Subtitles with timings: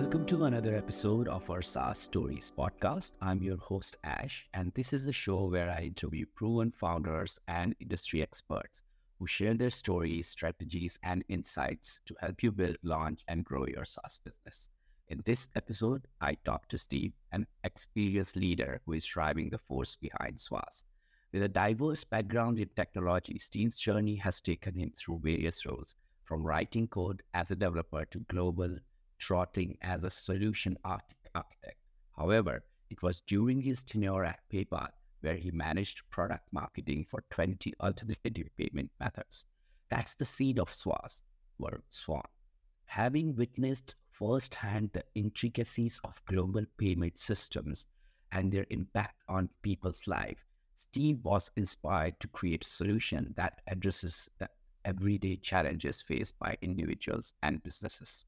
[0.00, 3.14] Welcome to another episode of our SaaS Stories podcast.
[3.20, 7.74] I'm your host, Ash, and this is the show where I interview proven founders and
[7.80, 8.80] industry experts
[9.18, 13.84] who share their stories, strategies, and insights to help you build, launch, and grow your
[13.84, 14.68] SaaS business.
[15.08, 19.96] In this episode, I talk to Steve, an experienced leader who is driving the force
[19.96, 20.84] behind Swazz.
[21.32, 26.46] With a diverse background in technology, Steve's journey has taken him through various roles, from
[26.46, 28.78] writing code as a developer to global
[29.18, 31.76] trotting as a solution architect.
[32.16, 34.88] However, it was during his tenure at PayPal
[35.20, 39.44] where he managed product marketing for 20 alternative payment methods.
[39.90, 41.22] That's the seed of Swazz,
[41.58, 42.22] or Swan.
[42.86, 47.86] Having witnessed firsthand the intricacies of global payment systems
[48.32, 50.40] and their impact on people's lives,
[50.76, 54.48] Steve was inspired to create a solution that addresses the
[54.84, 58.24] everyday challenges faced by individuals and businesses.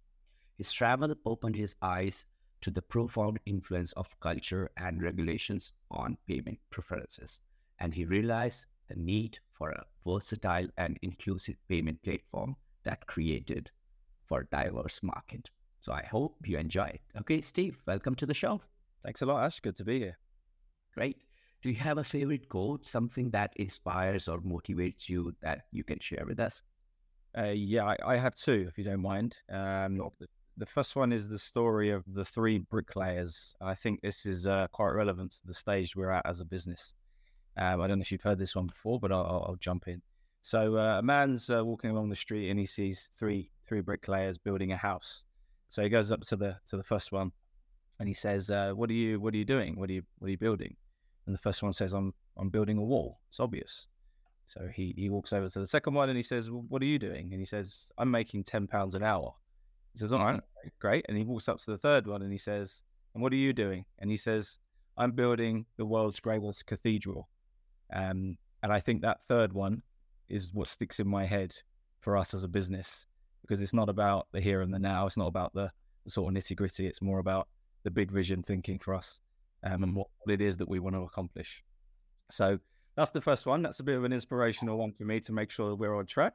[0.61, 2.27] His travel opened his eyes
[2.61, 7.41] to the profound influence of culture and regulations on payment preferences,
[7.79, 13.71] and he realized the need for a versatile and inclusive payment platform that created
[14.27, 15.49] for a diverse market.
[15.81, 17.01] So I hope you enjoy it.
[17.21, 18.61] Okay, Steve, welcome to the show.
[19.03, 19.61] Thanks a lot, Ash.
[19.61, 20.19] Good to be here.
[20.93, 21.23] Great.
[21.63, 26.01] Do you have a favorite quote, something that inspires or motivates you that you can
[26.01, 26.63] share with us?
[27.35, 29.39] Uh, yeah, I, I, have two, if you don't mind.
[29.49, 30.27] Um, the,
[30.61, 33.55] the first one is the story of the three bricklayers.
[33.63, 36.93] I think this is uh, quite relevant to the stage we're at as a business.
[37.57, 40.03] Um, I don't know if you've heard this one before, but I'll, I'll jump in.
[40.43, 44.37] So uh, a man's uh, walking along the street and he sees three three bricklayers
[44.37, 45.23] building a house.
[45.71, 47.33] So he goes up to the to the first one,
[47.99, 49.79] and he says, uh, "What are you What are you doing?
[49.79, 50.77] What are you What are you building?"
[51.27, 53.87] And the first one says, "I'm I'm building a wall." It's obvious.
[54.47, 56.87] So he he walks over to the second one and he says, well, "What are
[56.87, 59.35] you doing?" And he says, "I'm making ten pounds an hour."
[59.93, 60.41] He says, All right,
[60.79, 61.05] great.
[61.09, 62.83] And he walks up to the third one and he says,
[63.15, 63.85] And what are you doing?
[63.99, 64.59] And he says,
[64.97, 67.29] I'm building the world's greatest cathedral.
[67.93, 69.83] Um, and I think that third one
[70.29, 71.55] is what sticks in my head
[72.01, 73.07] for us as a business
[73.43, 75.07] because it's not about the here and the now.
[75.07, 75.71] It's not about the,
[76.05, 76.87] the sort of nitty gritty.
[76.87, 77.49] It's more about
[77.83, 79.21] the big vision thinking for us
[79.65, 81.63] um, and what, what it is that we want to accomplish.
[82.31, 82.59] So
[82.97, 83.63] that's the first one.
[83.63, 86.07] That's a bit of an inspirational one for me to make sure that we're on
[86.07, 86.35] track.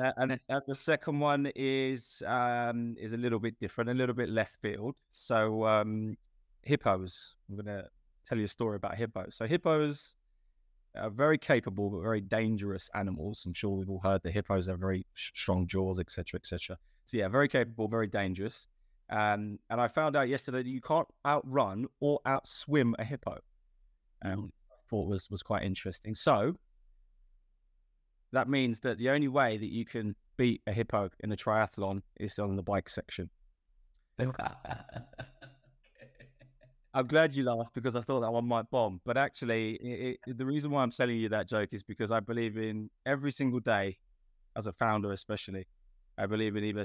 [0.00, 4.14] Uh, and, and, the second one is um, is a little bit different, a little
[4.14, 4.94] bit left field.
[5.12, 6.16] So um,
[6.62, 7.34] hippos.
[7.48, 7.88] I'm going to
[8.26, 9.34] tell you a story about hippos.
[9.34, 10.14] So hippos
[10.96, 13.44] are very capable but very dangerous animals.
[13.46, 16.78] I'm sure we've all heard that hippos have very strong jaws, etc., etc.
[17.06, 18.66] So yeah, very capable, very dangerous.
[19.10, 23.38] Um, and I found out yesterday that you can't outrun or outswim a hippo.
[24.24, 26.14] Um, I thought was was quite interesting.
[26.14, 26.54] So
[28.32, 32.02] that means that the only way that you can beat a hippo in a triathlon
[32.18, 33.28] is on the bike section.
[36.94, 39.00] I'm glad you laughed because I thought that one might bomb.
[39.04, 42.20] But actually, it, it, the reason why I'm selling you that joke is because I
[42.20, 43.96] believe in every single day,
[44.56, 45.66] as a founder especially,
[46.18, 46.84] I believe in either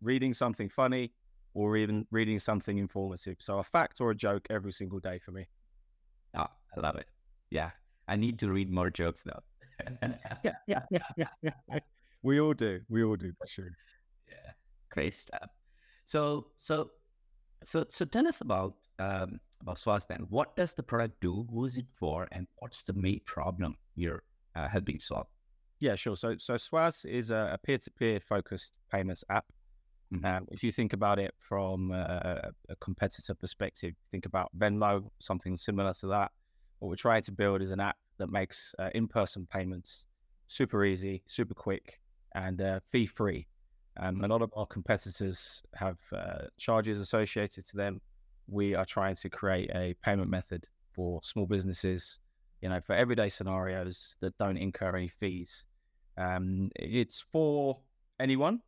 [0.00, 1.12] reading something funny
[1.52, 3.38] or even reading something informative.
[3.40, 5.48] So a fact or a joke every single day for me.
[6.36, 6.46] Oh,
[6.76, 7.06] I love it.
[7.50, 7.70] Yeah.
[8.06, 9.42] I need to read more jokes though
[10.02, 11.78] yeah, yeah, yeah, yeah, yeah.
[12.22, 12.80] We all do.
[12.88, 13.70] We all do for sure.
[14.28, 14.52] Yeah,
[14.90, 15.50] great stuff.
[16.06, 16.90] So, so,
[17.62, 20.26] so, so, tell us about um, about Swazz then.
[20.28, 21.46] What does the product do?
[21.50, 22.28] Who is it for?
[22.32, 24.22] And what's the main problem you're
[24.54, 25.26] uh, helping solve?
[25.80, 26.16] Yeah, sure.
[26.16, 29.44] So, so Swazz is a, a peer-to-peer focused payments app.
[30.14, 30.24] Mm-hmm.
[30.24, 35.56] Um, if you think about it from a, a competitor perspective, think about Venmo, something
[35.56, 36.30] similar to that.
[36.78, 40.06] What we're trying to build is an app that makes uh, in-person payments
[40.48, 42.00] super easy, super quick,
[42.34, 43.46] and uh, fee-free.
[43.96, 48.00] Um, a lot of our competitors have uh, charges associated to them.
[48.48, 52.20] We are trying to create a payment method for small businesses,
[52.60, 55.64] you know, for everyday scenarios that don't incur any fees.
[56.16, 57.78] Um, it's for
[58.20, 58.60] anyone.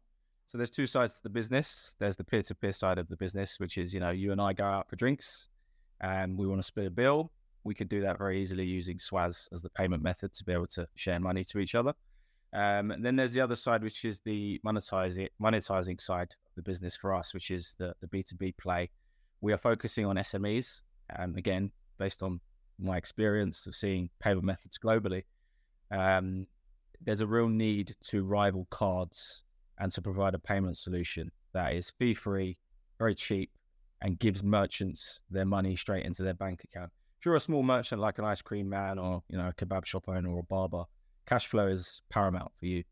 [0.46, 1.96] So there's two sides to the business.
[1.99, 4.64] There's the peer-to-peer side of the business, which is, you know, you and I go
[4.64, 5.49] out for drinks
[6.00, 7.32] and we want to split a bill
[7.66, 10.68] we could do that very easily using Swazz as the payment method to be able
[10.68, 11.92] to share money to each other.
[12.54, 16.62] Um, and then there's the other side, which is the monetizing monetizing side of the
[16.62, 18.88] business for us, which is the the B two B play.
[19.40, 20.80] We are focusing on SMEs,
[21.10, 22.40] and again, based on
[22.78, 25.24] my experience of seeing payment methods globally,
[25.90, 26.46] um,
[27.04, 29.42] there's a real need to rival cards
[29.78, 32.56] and to provide a payment solution that is fee free,
[32.98, 33.50] very cheap,
[34.00, 36.92] and gives merchants their money straight into their bank account
[37.26, 40.05] you're a small merchant like an ice cream man or you know a kebab shop
[40.08, 40.84] owner or a barber,
[41.26, 42.84] cash flow is paramount for you,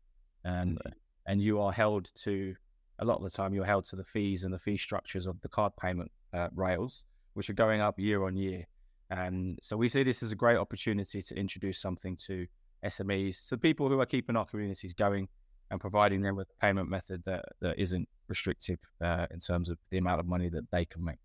[0.43, 0.91] and mm-hmm.
[1.25, 2.53] and you are held to
[2.99, 5.39] a lot of the time you're held to the fees and the fee structures of
[5.41, 8.65] the card payment uh, rails, which are going up year on year.
[9.09, 12.45] And so we see this as a great opportunity to introduce something to
[12.85, 15.27] SMEs, to people who are keeping our communities going
[15.71, 19.77] and providing them with a payment method that, that isn't restrictive uh, in terms of
[19.89, 21.19] the amount of money that they can make.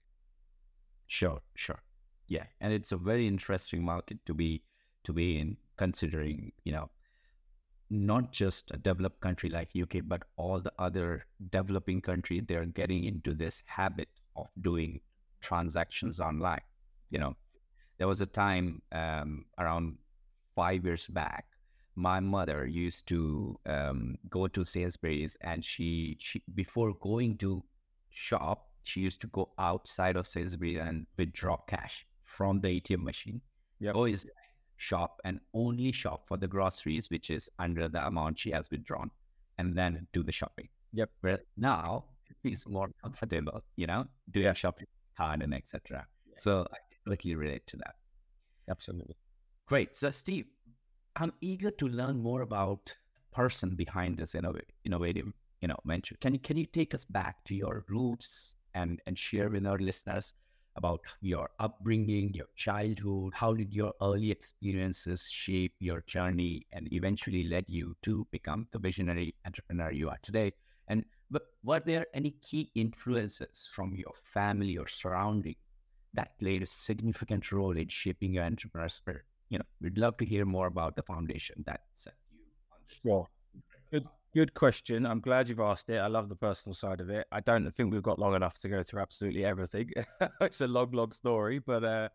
[1.07, 1.81] Sure, sure.
[2.31, 2.45] Yeah.
[2.61, 4.63] And it's a very interesting market to be
[5.05, 6.89] to be in, considering, you know,
[7.91, 13.05] not just a developed country like UK, but all the other developing countries, they're getting
[13.05, 15.01] into this habit of doing
[15.41, 16.61] transactions online.
[17.11, 17.37] You know,
[17.99, 19.97] there was a time um, around
[20.55, 21.47] five years back,
[21.97, 27.65] my mother used to um, go to Sainsbury's and she, she, before going to
[28.11, 32.07] shop, she used to go outside of Sainsbury's and withdraw cash
[32.37, 33.41] from the ATM machine.
[33.81, 33.95] Yep.
[33.95, 34.07] Go
[34.77, 39.11] shop and only shop for the groceries, which is under the amount she has withdrawn,
[39.59, 40.69] and then do the shopping.
[40.93, 41.11] Yep.
[41.21, 42.05] Whereas now
[42.45, 44.55] it's more comfortable, you know, doing Yeah.
[44.55, 44.87] shopping
[45.17, 46.07] card and etc.
[46.37, 47.95] So I completely relate to that.
[48.69, 49.17] Absolutely.
[49.67, 49.97] Great.
[49.97, 50.47] So Steve,
[51.17, 52.97] I'm eager to learn more about
[53.33, 55.29] person behind this innov- innovative,
[55.61, 56.17] you know, venture.
[56.21, 59.79] Can you can you take us back to your roots and and share with our
[59.79, 60.35] listeners
[60.77, 63.33] about your upbringing, your childhood?
[63.35, 68.79] How did your early experiences shape your journey and eventually led you to become the
[68.79, 70.53] visionary entrepreneur you are today?
[70.89, 71.05] And
[71.63, 75.57] were there any key influences from your family or surrounding
[76.15, 79.23] that played a significant role in shaping your entrepreneur spirit?
[79.49, 82.39] You know, we'd love to hear more about the foundation that set you
[82.73, 82.99] on this.
[83.03, 83.29] Sure.
[84.33, 85.07] Good, question.
[85.07, 85.99] I'm glad you've asked it.
[85.99, 87.27] I love the personal side of it.
[87.33, 89.91] I don't think we've got long enough to go through absolutely everything.
[90.41, 92.09] it's a long, long story, but uh,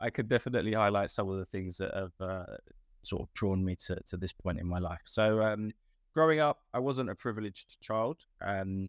[0.00, 2.56] I could definitely highlight some of the things that have uh,
[3.04, 5.02] sort of drawn me to, to this point in my life.
[5.04, 5.70] So, um,
[6.12, 8.18] growing up, I wasn't a privileged child.
[8.40, 8.88] Um,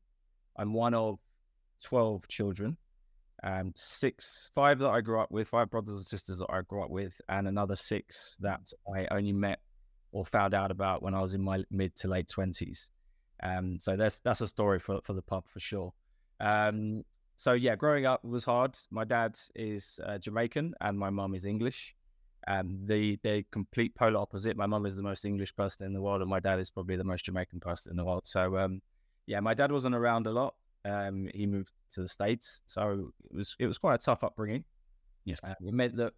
[0.57, 1.19] I'm one of
[1.83, 2.77] 12 children.
[3.43, 6.81] Um, six, five that I grew up with, five brothers and sisters that I grew
[6.81, 8.61] up with, and another six that
[8.91, 9.59] I only met
[10.13, 12.89] or found out about when I was in my mid to late twenties.
[13.41, 15.93] Um, so that's that's a story for for the pub for sure.
[16.39, 17.03] Um,
[17.35, 18.77] so yeah, growing up was hard.
[18.89, 21.95] My dad is uh, Jamaican and my mum is English.
[22.47, 24.55] Um, the the complete polar opposite.
[24.55, 26.95] My mum is the most English person in the world, and my dad is probably
[26.95, 28.25] the most Jamaican person in the world.
[28.25, 28.81] So um,
[29.25, 30.55] yeah, my dad wasn't around a lot.
[30.85, 34.63] Um, he moved to the states, so it was it was quite a tough upbringing.
[35.25, 35.39] Yes.
[35.43, 36.13] Uh, it meant that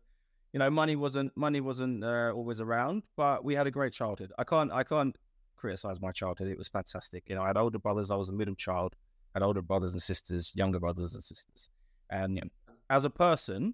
[0.55, 4.31] you know money wasn't money wasn't uh, always around, but we had a great childhood.
[4.39, 5.13] I can't I can't
[5.57, 6.47] criticize my childhood.
[6.47, 7.23] It was fantastic.
[7.27, 8.09] You know, I had older brothers.
[8.09, 8.95] I was a middle child.
[9.33, 11.69] I had older brothers and sisters, younger brothers and sisters.
[12.09, 12.49] And
[12.89, 13.73] as a person,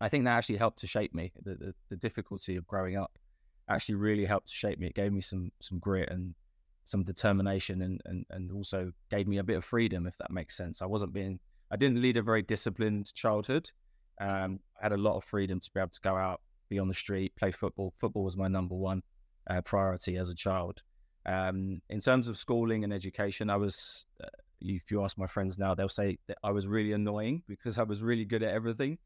[0.00, 1.32] I think that actually helped to shape me.
[1.42, 3.18] The, the the difficulty of growing up
[3.68, 4.86] actually really helped to shape me.
[4.86, 6.36] It gave me some some grit and
[6.84, 10.56] some determination and, and and also gave me a bit of freedom, if that makes
[10.56, 10.80] sense.
[10.80, 11.40] I wasn't being
[11.72, 13.72] I didn't lead a very disciplined childhood.
[14.20, 16.88] Um, I had a lot of freedom to be able to go out, be on
[16.88, 17.92] the street, play football.
[17.96, 19.02] Football was my number one
[19.48, 20.82] uh, priority as a child.
[21.26, 24.28] Um, in terms of schooling and education, I was, uh,
[24.60, 27.82] if you ask my friends now, they'll say that I was really annoying because I
[27.82, 28.98] was really good at everything.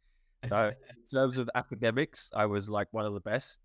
[0.49, 3.61] So, in terms of academics, I was like one of the best.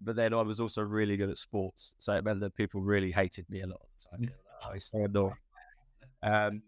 [0.00, 1.94] But then I was also really good at sports.
[1.98, 4.20] So it meant that people really hated me a lot of the time.
[4.22, 5.34] They were like, "Oh, so annoying.
[6.24, 6.62] Um,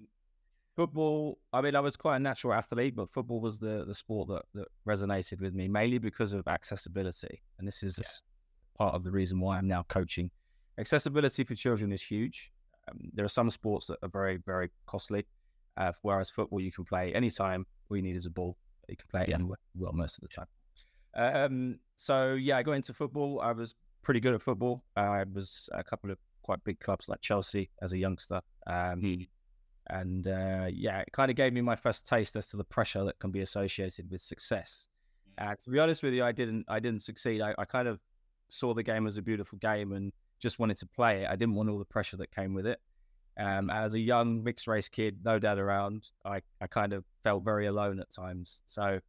[0.76, 4.28] football, I mean, I was quite a natural athlete, but football was the, the sport
[4.28, 7.42] that, that resonated with me mainly because of accessibility.
[7.58, 8.04] And this is Yeah.
[8.78, 10.30] part of the reason why I'm now coaching.
[10.78, 12.50] Accessibility for children is huge.
[12.88, 15.26] Um, there are some sports that are very, very costly,
[15.76, 17.66] uh, whereas football you can play anytime.
[17.88, 18.56] All you need is a ball.
[18.88, 19.36] You can play it Yeah.
[19.36, 20.46] anywhere, well, most of the time.
[21.16, 23.40] Um, so yeah, I got into football.
[23.40, 24.84] I was pretty good at football.
[24.96, 28.42] I was a couple of quite big clubs like Chelsea as a youngster.
[28.66, 29.14] Um, Hmm.
[29.88, 33.04] And uh, yeah, it kind of gave me my first taste as to the pressure
[33.04, 34.88] that can be associated with success.
[35.36, 37.40] Uh, to be honest with you, I didn't I didn't succeed.
[37.40, 38.00] I, I kind of
[38.48, 41.28] saw the game as a beautiful game and just wanted to play it.
[41.28, 42.80] I didn't want all the pressure that came with it.
[43.36, 47.44] Um, as a young mixed race kid, no dad around, I, I kind of felt
[47.44, 48.60] very alone at times.
[48.66, 49.00] So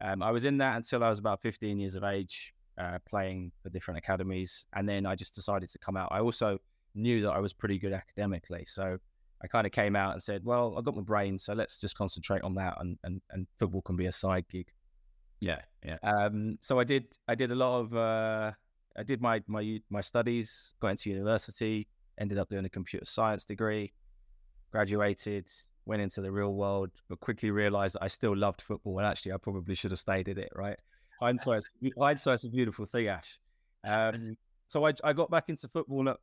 [0.00, 3.52] um, I was in that until I was about 15 years of age, uh, playing
[3.62, 4.66] for different academies.
[4.72, 6.08] And then I just decided to come out.
[6.10, 6.58] I also
[6.94, 8.64] knew that I was pretty good academically.
[8.66, 8.98] So
[9.42, 11.96] I kind of came out and said, well, I got my brain, so let's just
[11.96, 14.66] concentrate on that and, and, and football can be a side gig.
[15.40, 15.98] Yeah, yeah.
[16.02, 18.52] Um, so I did I did a lot of uh,
[18.96, 21.86] I did my my my studies, got into university,
[22.18, 23.92] ended up doing a computer science degree,
[24.72, 25.48] graduated,
[25.86, 29.32] went into the real world, but quickly realized that I still loved football and actually
[29.32, 30.78] I probably should have stayed in it, right?
[31.20, 33.38] Hindsight's hindsight's a beautiful thing, Ash.
[33.84, 36.18] Um, so I I got back into football at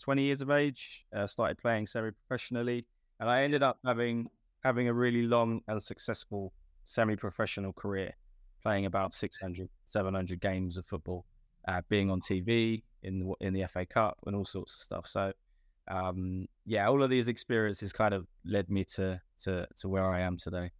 [0.00, 2.86] 20 years of age, uh, started playing semi professionally.
[3.20, 4.30] and I ended up having
[4.62, 6.52] having a really long and successful
[6.84, 8.12] semi-professional career,
[8.62, 11.24] playing about 600, 700 games of football,
[11.68, 15.06] uh, being on TV in the, in the FA Cup and all sorts of stuff.
[15.06, 15.32] So,
[15.88, 20.20] um, yeah, all of these experiences kind of led me to to to where I
[20.20, 20.70] am today.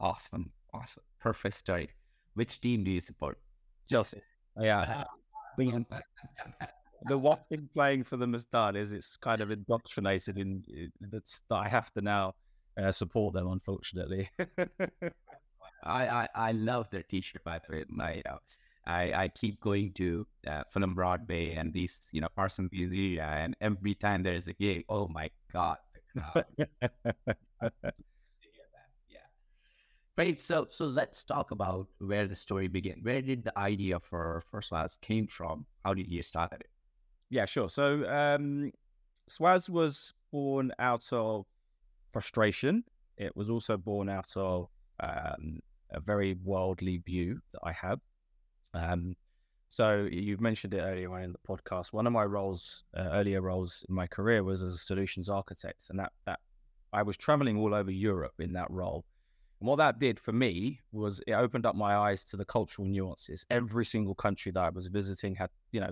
[0.00, 1.90] Awesome, awesome, perfect story.
[2.34, 3.38] Which team do you support?
[3.88, 4.22] Chelsea.
[4.60, 5.04] Yeah.
[7.06, 10.62] the one thing playing for them has done is it's kind of indoctrinated in
[11.00, 12.34] that I have to now
[12.80, 13.48] uh, support them.
[13.48, 14.28] Unfortunately,
[15.84, 17.84] I, I, I love their t-shirt by the way.
[17.88, 18.38] My uh,
[18.86, 23.56] I I keep going to uh, Fulham Broadway and these you know Parsons Pizzeria, and
[23.60, 25.78] every time there is a gig, oh my god.
[29.08, 29.18] Yeah,
[30.16, 30.38] Right.
[30.38, 32.98] So so let's talk about where the story began.
[33.02, 35.64] Where did the idea for First Swazz came from?
[35.84, 36.66] How did you start it?
[37.30, 37.68] Yeah, sure.
[37.68, 38.72] So um,
[39.30, 41.46] Swazz was born out of
[42.12, 42.84] frustration.
[43.16, 44.68] It was also born out of
[45.00, 48.00] um, a very worldly view that I have.
[48.74, 49.16] Um,
[49.70, 51.92] so you've mentioned it earlier on in the podcast.
[51.92, 55.90] One of my roles, uh, earlier roles in my career, was as a solutions architect,
[55.90, 56.40] and that that
[56.92, 59.04] I was traveling all over Europe in that role
[59.60, 62.86] and what that did for me was it opened up my eyes to the cultural
[62.86, 63.44] nuances.
[63.50, 65.90] Every single country that I was visiting had, you know,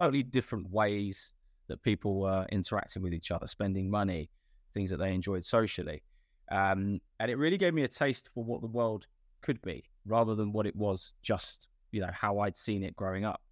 [0.00, 1.32] totally different ways
[1.68, 4.30] that people were interacting with each other, spending money,
[4.74, 6.02] things that they enjoyed socially.
[6.50, 9.06] Um, and it really gave me a taste for what the world
[9.42, 13.24] could be rather than what it was just, you know, how I'd seen it growing
[13.24, 13.42] up.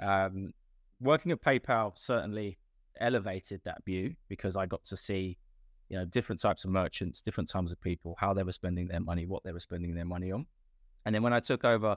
[0.00, 0.52] Um,
[1.00, 2.58] working at PayPal certainly
[3.00, 5.38] elevated that view because I got to see
[5.88, 9.00] you know, different types of merchants, different types of people, how they were spending their
[9.00, 10.46] money, what they were spending their money on.
[11.04, 11.96] And then when I took over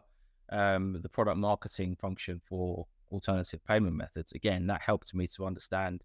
[0.52, 6.04] um, the product marketing function for alternative payment methods, again, that helped me to understand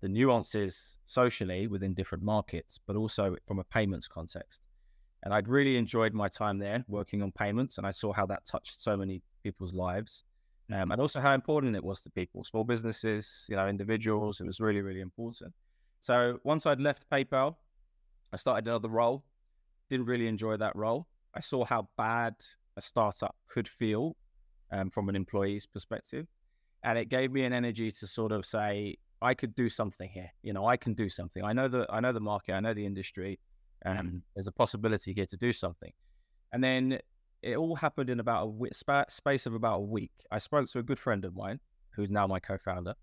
[0.00, 4.62] the nuances socially within different markets, but also from a payments context.
[5.22, 8.46] And I'd really enjoyed my time there working on payments, and I saw how that
[8.46, 10.24] touched so many people's lives,
[10.72, 14.40] um, and also how important it was to people, small businesses, you know, individuals.
[14.40, 15.52] It was really, really important.
[16.00, 17.56] So once I'd left PayPal,
[18.32, 19.24] I started another role.
[19.90, 21.08] Didn't really enjoy that role.
[21.34, 22.34] I saw how bad
[22.76, 24.16] a startup could feel
[24.72, 26.26] um, from an employee's perspective.
[26.82, 30.30] And it gave me an energy to sort of say, I could do something here.
[30.42, 31.44] You know, I can do something.
[31.44, 32.54] I know the I know the market.
[32.54, 33.38] I know the industry.
[33.82, 34.18] and mm-hmm.
[34.34, 35.92] there's a possibility here to do something.
[36.52, 36.98] And then
[37.42, 40.12] it all happened in about a sp- space of about a week.
[40.30, 41.60] I spoke to a good friend of mine,
[41.90, 42.94] who's now my co-founder,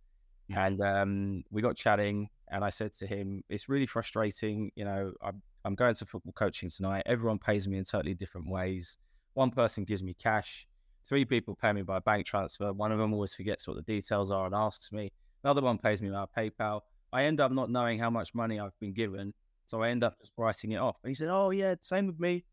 [0.51, 0.59] mm-hmm.
[0.59, 2.29] and um, we got chatting.
[2.49, 4.71] And I said to him, it's really frustrating.
[4.75, 7.03] You know, I'm, I'm going to football coaching tonight.
[7.05, 8.97] Everyone pays me in totally different ways.
[9.33, 10.67] One person gives me cash.
[11.07, 12.73] Three people pay me by bank transfer.
[12.73, 15.11] One of them always forgets what the details are and asks me.
[15.43, 16.81] Another one pays me by PayPal.
[17.13, 19.33] I end up not knowing how much money I've been given.
[19.67, 20.97] So I end up just writing it off.
[21.03, 22.43] And he said, Oh, yeah, same with me.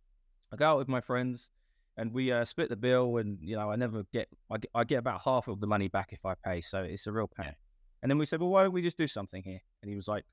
[0.53, 1.51] I go out with my friends
[1.97, 3.17] and we uh, split the bill.
[3.17, 5.89] And, you know, I never get I, get, I get about half of the money
[5.89, 6.61] back if I pay.
[6.61, 7.55] So it's a real pain.
[8.03, 9.61] And then we said, well, why don't we just do something here?
[9.83, 10.25] And he was like,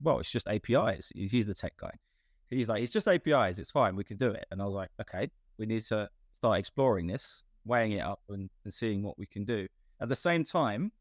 [0.00, 1.12] well, it's just APIs.
[1.14, 1.92] He's the tech guy.
[2.48, 3.58] He's like, it's just APIs.
[3.58, 3.96] It's fine.
[3.96, 4.46] We can do it.
[4.50, 5.28] And I was like, okay,
[5.58, 9.44] we need to start exploring this, weighing it up and, and seeing what we can
[9.44, 9.66] do.
[10.00, 10.92] At the same time,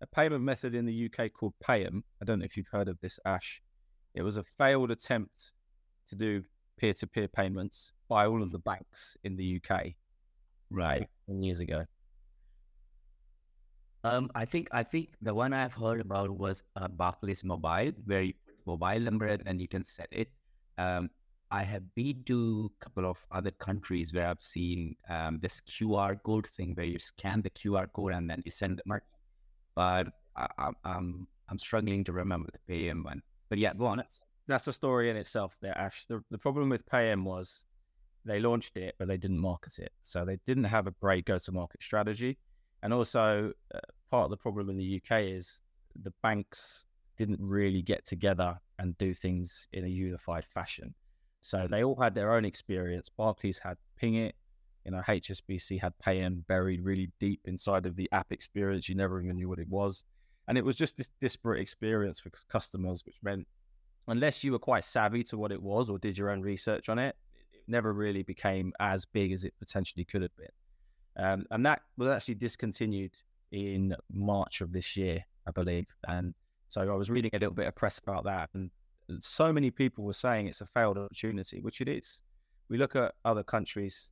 [0.00, 2.04] a payment method in the UK called Paym.
[2.20, 3.62] I don't know if you've heard of this, Ash.
[4.14, 5.52] It was a failed attempt
[6.08, 6.42] to do
[6.78, 9.94] peer to peer payments by all of the banks in the UK.
[10.70, 11.08] Right.
[11.28, 11.84] 10 years ago.
[14.04, 18.22] Um, I think I think the one I've heard about was uh, Barclays Mobile, where
[18.22, 20.28] you put mobile number and you can set it.
[20.78, 21.10] Um,
[21.50, 26.20] I have been to a couple of other countries where I've seen um, this QR
[26.22, 29.02] code thing where you scan the QR code and then you send the money.
[29.74, 33.22] But I, I, I'm I'm struggling to remember the Paym one.
[33.48, 33.98] But yeah, go on.
[33.98, 36.04] That's, that's a story in itself there, Ash.
[36.06, 37.64] The, the problem with Paym was
[38.24, 39.92] they launched it, but they didn't market it.
[40.02, 42.38] So they didn't have a great go to market strategy.
[42.82, 43.78] And also, uh,
[44.10, 45.62] part of the problem in the UK is
[46.02, 46.84] the banks
[47.16, 50.94] didn't really get together and do things in a unified fashion.
[51.46, 53.08] So they all had their own experience.
[53.08, 54.32] Barclays had Pingit,
[54.84, 58.88] you know, HSBC had Paym buried really deep inside of the app experience.
[58.88, 60.02] You never even knew what it was.
[60.48, 63.46] And it was just this disparate experience for customers, which meant
[64.08, 66.98] unless you were quite savvy to what it was or did your own research on
[66.98, 67.14] it,
[67.52, 70.48] it never really became as big as it potentially could have been.
[71.16, 73.14] Um, and that was actually discontinued
[73.52, 75.86] in March of this year, I believe.
[76.08, 76.34] And
[76.68, 78.68] so I was reading a little bit of press about that, and
[79.20, 82.20] so many people were saying it's a failed opportunity, which it is.
[82.68, 84.10] We look at other countries,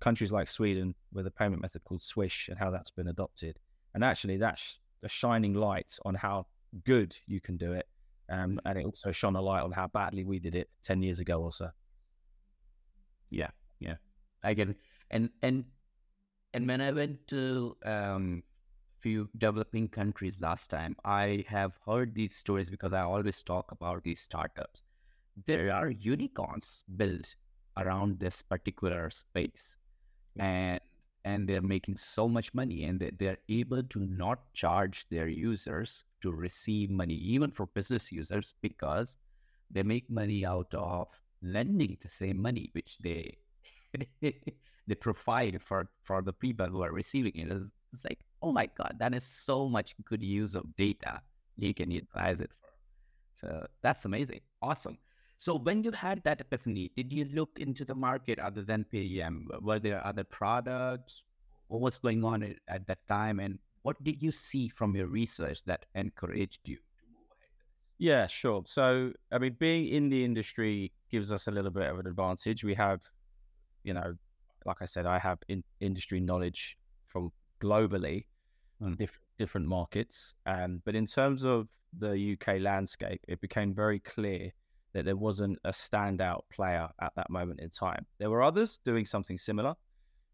[0.00, 3.58] countries like Sweden, with a payment method called Swish, and how that's been adopted.
[3.94, 6.46] And actually, that's a shining light on how
[6.84, 7.86] good you can do it
[8.28, 11.20] Um, and it also shone a light on how badly we did it 10 years
[11.20, 11.70] ago or so.
[13.30, 13.96] Yeah, yeah.
[14.42, 14.76] I get it.
[15.10, 15.64] And, and,
[16.54, 18.42] and when I went to um,
[19.02, 24.04] few developing countries last time, I have heard these stories because I always talk about
[24.04, 24.84] these startups.
[25.46, 27.34] There are unicorns built
[27.76, 29.76] around this particular space,
[30.38, 30.80] and
[31.24, 36.04] and they're making so much money, and they, they're able to not charge their users
[36.20, 39.18] to receive money, even for business users, because
[39.70, 41.08] they make money out of
[41.42, 43.36] lending the same money which they
[44.20, 47.50] they provide for for the people who are receiving it.
[47.50, 51.20] It's, it's like oh my God, that is so much good use of data
[51.56, 52.68] you can utilize it for.
[53.34, 54.40] So that's amazing.
[54.60, 54.98] Awesome.
[55.36, 59.48] So when you had that epiphany, did you look into the market other than Paym?
[59.60, 61.24] Were there other products?
[61.68, 63.40] What was going on at, at that time?
[63.40, 67.50] And what did you see from your research that encouraged you to move ahead?
[67.98, 68.62] Yeah, sure.
[68.66, 72.62] So, I mean, being in the industry gives us a little bit of an advantage.
[72.62, 73.00] We have,
[73.82, 74.14] you know,
[74.64, 76.76] like I said, I have in, industry knowledge
[77.08, 78.26] from globally
[78.82, 80.34] on diff- different markets.
[80.46, 84.52] Um, but in terms of the UK landscape, it became very clear
[84.92, 88.06] that there wasn't a standout player at that moment in time.
[88.18, 89.74] There were others doing something similar,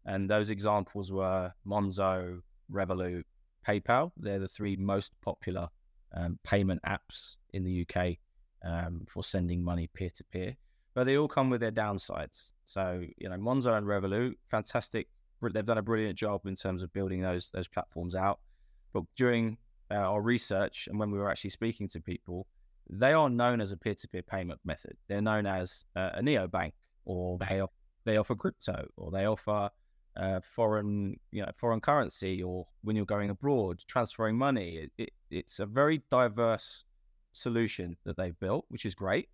[0.05, 2.39] and those examples were Monzo,
[2.71, 3.23] Revolut,
[3.67, 4.11] PayPal.
[4.17, 5.69] They're the three most popular
[6.13, 8.17] um, payment apps in the UK
[8.63, 10.57] um, for sending money peer to peer.
[10.93, 12.49] But they all come with their downsides.
[12.65, 15.07] So, you know, Monzo and Revolut, fantastic
[15.41, 18.39] they've done a brilliant job in terms of building those those platforms out.
[18.93, 19.57] But during
[19.91, 22.47] uh, our research and when we were actually speaking to people,
[22.89, 24.97] they are known as a peer-to-peer payment method.
[25.07, 26.73] They're known as uh, a neobank,
[27.05, 29.69] or they offer, they offer crypto, or they offer
[30.17, 34.77] uh, foreign you know foreign currency, or when you're going abroad, transferring money.
[34.77, 36.83] It, it, it's a very diverse
[37.33, 39.29] solution that they've built, which is great.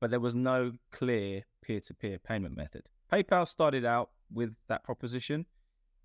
[0.00, 2.82] But there was no clear peer-to-peer payment method.
[3.12, 5.46] PayPal started out with that proposition.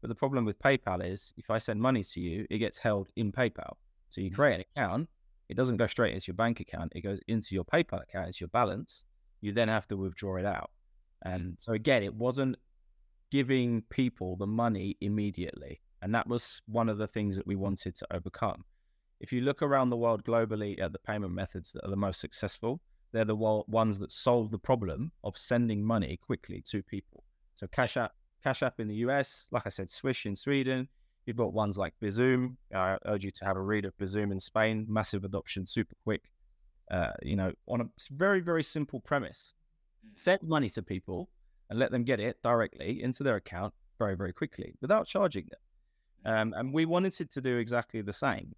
[0.01, 3.09] But the problem with PayPal is if I send money to you, it gets held
[3.15, 3.73] in PayPal.
[4.09, 4.35] So you mm.
[4.35, 5.09] create an account,
[5.49, 8.39] it doesn't go straight into your bank account, it goes into your PayPal account, it's
[8.39, 9.03] your balance.
[9.41, 10.71] You then have to withdraw it out.
[11.23, 12.55] And so again, it wasn't
[13.31, 15.81] giving people the money immediately.
[16.01, 18.63] And that was one of the things that we wanted to overcome.
[19.19, 22.21] If you look around the world globally at the payment methods that are the most
[22.21, 22.79] successful,
[23.11, 27.23] they're the ones that solve the problem of sending money quickly to people.
[27.55, 30.87] So Cash App, Cash App in the US, like I said, Swish in Sweden.
[31.25, 32.55] You've got ones like Bizum.
[32.73, 34.85] I urge you to have a read of Bizum in Spain.
[34.87, 36.23] Massive adoption, super quick.
[36.89, 39.53] Uh, you know, on a very, very simple premise.
[40.05, 40.17] Mm.
[40.17, 41.29] Send money to people
[41.69, 45.59] and let them get it directly into their account very, very quickly without charging them.
[46.25, 46.41] Mm.
[46.41, 48.55] Um, and we wanted it to do exactly the same.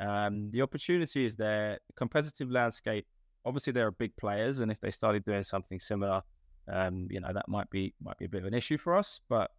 [0.00, 1.78] Um, the opportunity is there.
[1.96, 3.06] Competitive landscape.
[3.44, 6.22] Obviously, there are big players, and if they started doing something similar,
[6.72, 9.20] um, you know that might be might be a bit of an issue for us,
[9.28, 9.50] but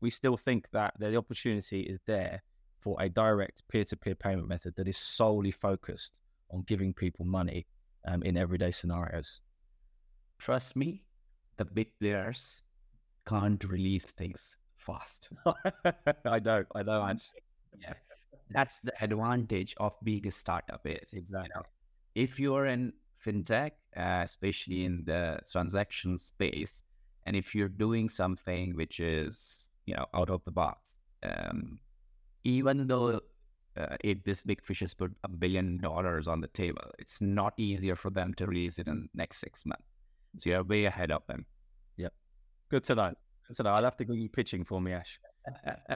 [0.00, 2.42] we still think that the opportunity is there
[2.80, 6.12] for a direct peer-to-peer payment method that is solely focused
[6.50, 7.66] on giving people money
[8.06, 9.40] um, in everyday scenarios.
[10.38, 11.02] Trust me,
[11.56, 12.62] the big players
[13.26, 15.30] can't release things fast.
[16.24, 17.02] I know, I know.
[17.02, 17.18] I'm...
[17.80, 17.94] yeah,
[18.50, 20.82] that's the advantage of being a startup.
[20.84, 21.50] Is exactly.
[21.54, 21.66] You know,
[22.14, 22.92] if you're in
[23.26, 26.82] fintech, uh, especially in the transaction space.
[27.26, 31.80] And if you're doing something which is, you know, out of the box, um,
[32.44, 33.20] even though
[33.76, 37.52] uh, if this big fish has put a billion dollars on the table, it's not
[37.56, 39.84] easier for them to release it in the next six months.
[40.38, 41.44] So you're way ahead of them.
[41.96, 42.12] Yep.
[42.70, 43.14] Good to know.
[43.48, 43.70] Good to know.
[43.70, 45.18] I'll have to go you pitching for me, Ash.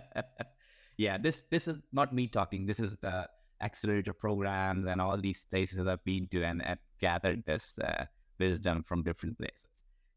[0.97, 2.67] yeah, this this is not me talking.
[2.67, 3.29] This is the
[3.61, 8.05] accelerator programs and all these places I've been to and, and gathered this uh,
[8.39, 9.67] wisdom from different places.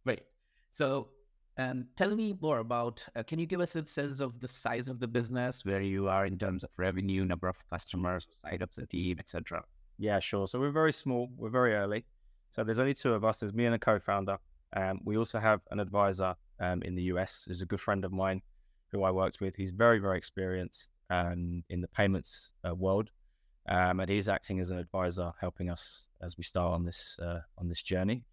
[0.05, 0.23] Great.
[0.71, 1.09] So
[1.57, 4.87] um, tell me more about, uh, can you give us a sense of the size
[4.87, 8.73] of the business, where you are in terms of revenue, number of customers, size of
[8.73, 9.63] the team, etc.?
[9.99, 10.47] Yeah, sure.
[10.47, 11.29] So we're very small.
[11.37, 12.05] We're very early.
[12.51, 13.39] So there's only two of us.
[13.39, 14.37] There's me and a co-founder.
[14.75, 17.47] Um, we also have an advisor um, in the US.
[17.49, 18.41] Is a good friend of mine
[18.91, 19.55] who I worked with.
[19.55, 23.11] He's very, very experienced um, in the payments uh, world
[23.67, 27.39] um, and he's acting as an advisor, helping us as we start on this uh,
[27.57, 28.23] on this journey.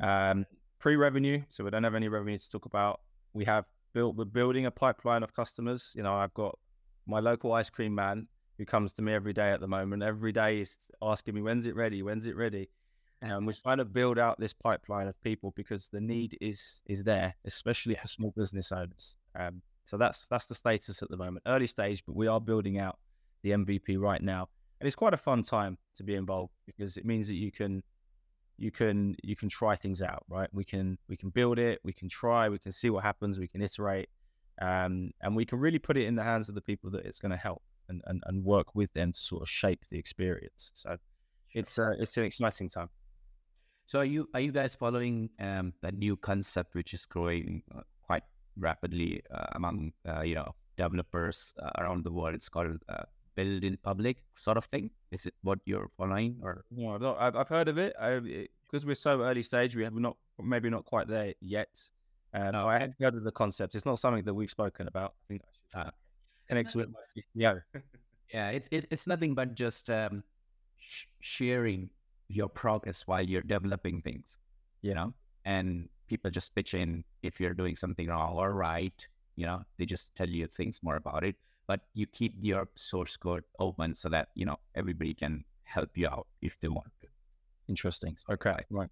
[0.00, 0.46] Um,
[0.78, 3.00] pre-revenue, so we don't have any revenue to talk about.
[3.32, 5.92] We have built we're building a pipeline of customers.
[5.94, 6.58] You know, I've got
[7.06, 10.02] my local ice cream man who comes to me every day at the moment.
[10.02, 12.02] Every day he's asking me, "When's it ready?
[12.02, 12.70] When's it ready?"
[13.20, 17.04] And we're trying to build out this pipeline of people because the need is is
[17.04, 19.16] there, especially for small business owners.
[19.34, 22.78] Um, so that's that's the status at the moment, early stage, but we are building
[22.78, 22.98] out
[23.42, 24.48] the MVP right now
[24.80, 27.82] and it's quite a fun time to be involved because it means that you can
[28.56, 30.48] you can you can try things out right?
[30.52, 33.48] We can we can build it we can try we can see what happens we
[33.48, 34.08] can iterate
[34.60, 37.18] um, and we can really put it in the hands of the people that it's
[37.18, 40.72] going to help and, and, and work with them to sort of shape the experience.
[40.74, 40.96] So
[41.54, 42.88] it's uh, it's an exciting time.
[43.86, 47.80] So are you are you guys following um, that new concept which is growing uh,
[48.02, 48.24] quite
[48.56, 52.34] rapidly uh, among uh, you know developers uh, around the world?
[52.34, 53.04] It's called uh,
[53.38, 54.90] build in public sort of thing?
[55.12, 56.64] Is it what you're following or?
[56.70, 57.94] No, I've, not, I've, heard of it.
[58.66, 61.72] because we're so early stage, we have not maybe not quite there yet.
[62.34, 63.74] Uh, no, I had heard of the concept.
[63.74, 65.14] It's not something that we've spoken about.
[65.22, 65.90] I think I should uh,
[66.48, 67.62] connect with my CTO.
[68.34, 70.22] yeah, it's it, it's nothing but just um,
[70.76, 71.88] sh- sharing
[72.28, 74.36] your progress while you're developing things.
[74.82, 79.08] You know, and people just pitch in if you're doing something wrong or right.
[79.36, 81.36] You know, they just tell you things more about it
[81.68, 86.08] but you keep your source code open so that you know everybody can help you
[86.08, 87.06] out if they want to.
[87.68, 88.16] Interesting.
[88.32, 88.56] Okay.
[88.70, 88.88] Right.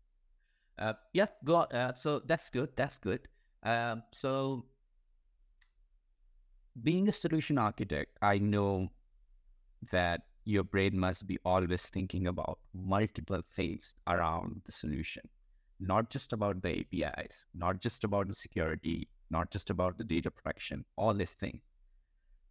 [0.78, 1.26] Uh, yeah.
[1.44, 1.56] Go.
[1.56, 1.72] On.
[1.72, 2.68] Uh, so that's good.
[2.76, 3.26] That's good.
[3.62, 4.66] Um, so
[6.82, 8.88] being a solution architect, I know
[9.90, 15.22] that your brain must be always thinking about multiple things around the solution,
[15.80, 20.30] not just about the APIs, not just about the security, not just about the data
[20.30, 21.62] protection, all these things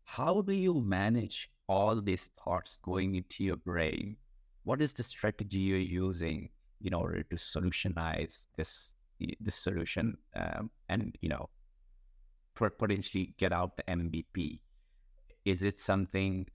[0.05, 4.15] how do you manage all these thoughts going into your brain?
[4.63, 6.49] What is the strategy you're using
[6.81, 8.93] in order to solutionize this
[9.39, 11.49] this solution um, and you know
[12.55, 14.59] potentially get out the MVP?
[15.43, 16.47] Is it something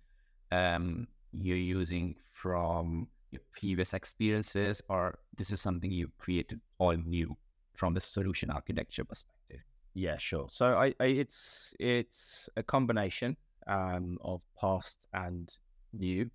[0.53, 7.37] um, you're using from your previous experiences, or this is something you created all new
[7.75, 9.61] from the solution architecture perspective?
[9.95, 10.49] Yeah, sure.
[10.51, 15.55] So I, I it's it's a combination um, of past and
[15.93, 16.31] new.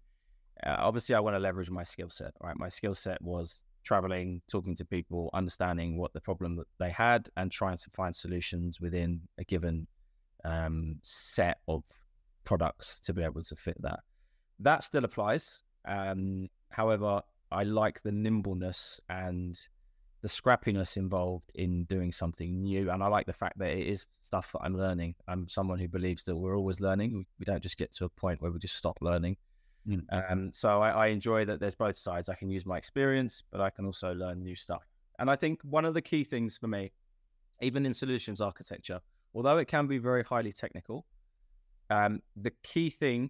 [0.65, 2.33] Uh, obviously, I want to leverage my skill set.
[2.41, 6.89] Right, my skill set was traveling, talking to people, understanding what the problem that they
[6.89, 9.87] had, and trying to find solutions within a given
[10.43, 11.83] um, set of
[12.43, 13.99] products to be able to fit that.
[14.59, 15.61] That still applies.
[15.87, 19.57] Um, however, I like the nimbleness and
[20.25, 22.89] the scrappiness involved in doing something new.
[22.89, 25.13] And I like the fact that it is stuff that I'm learning.
[25.27, 27.27] I'm someone who believes that we're always learning.
[27.37, 29.37] We don't just get to a point where we just stop learning.
[29.87, 30.01] Mm.
[30.11, 32.27] Um, so I, I enjoy that there's both sides.
[32.27, 34.81] I can use my experience, but I can also learn new stuff.
[35.19, 36.91] And I think one of the key things for me,
[37.61, 39.01] even in solutions architecture,
[39.35, 41.05] although it can be very highly technical,
[41.91, 43.29] um, the key thing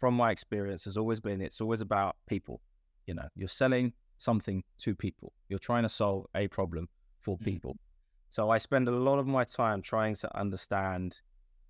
[0.00, 2.60] from my experience has always been it's always about people.
[3.06, 5.32] You know, you're selling something to people.
[5.48, 6.88] You're trying to solve a problem
[7.20, 7.44] for mm.
[7.44, 7.72] people.
[7.72, 7.78] Mm.
[8.30, 11.20] So I spend a lot of my time trying to understand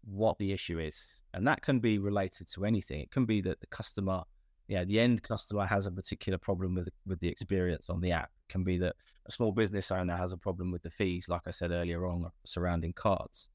[0.04, 1.22] what the issue is.
[1.34, 3.00] And that can be related to anything.
[3.00, 4.22] It can be that the customer,
[4.66, 8.30] yeah, the end customer has a particular problem with with the experience on the app.
[8.48, 11.42] It can be that a small business owner has a problem with the fees, like
[11.46, 13.48] I said earlier on, surrounding cards.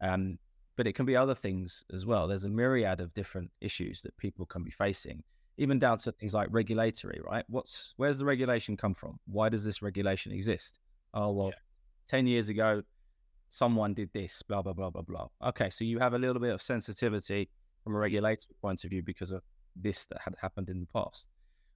[0.00, 0.38] Um,
[0.76, 2.28] but it can be other things as well.
[2.28, 5.24] There's a myriad of different issues that people can be facing
[5.58, 7.44] even down to things like regulatory, right?
[7.48, 9.18] What's where's the regulation come from?
[9.26, 10.78] Why does this regulation exist?
[11.12, 11.58] Oh well, yeah.
[12.06, 12.82] ten years ago,
[13.50, 15.26] someone did this, blah blah blah blah blah.
[15.48, 17.50] Okay, so you have a little bit of sensitivity
[17.82, 19.42] from a regulatory point of view because of
[19.74, 21.26] this that had happened in the past.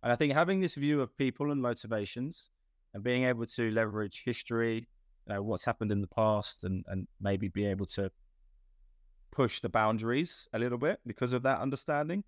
[0.02, 2.50] And I think having this view of people and motivations
[2.94, 4.86] and being able to leverage history,
[5.26, 8.10] you know, what's happened in the past and, and maybe be able to
[9.30, 12.22] push the boundaries a little bit because of that understanding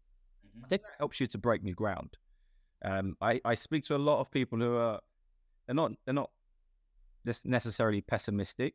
[0.63, 2.17] I think that helps you to break new ground.
[2.85, 5.01] Um, I, I speak to a lot of people who are
[5.67, 6.31] they're not they're not
[7.45, 8.75] necessarily pessimistic,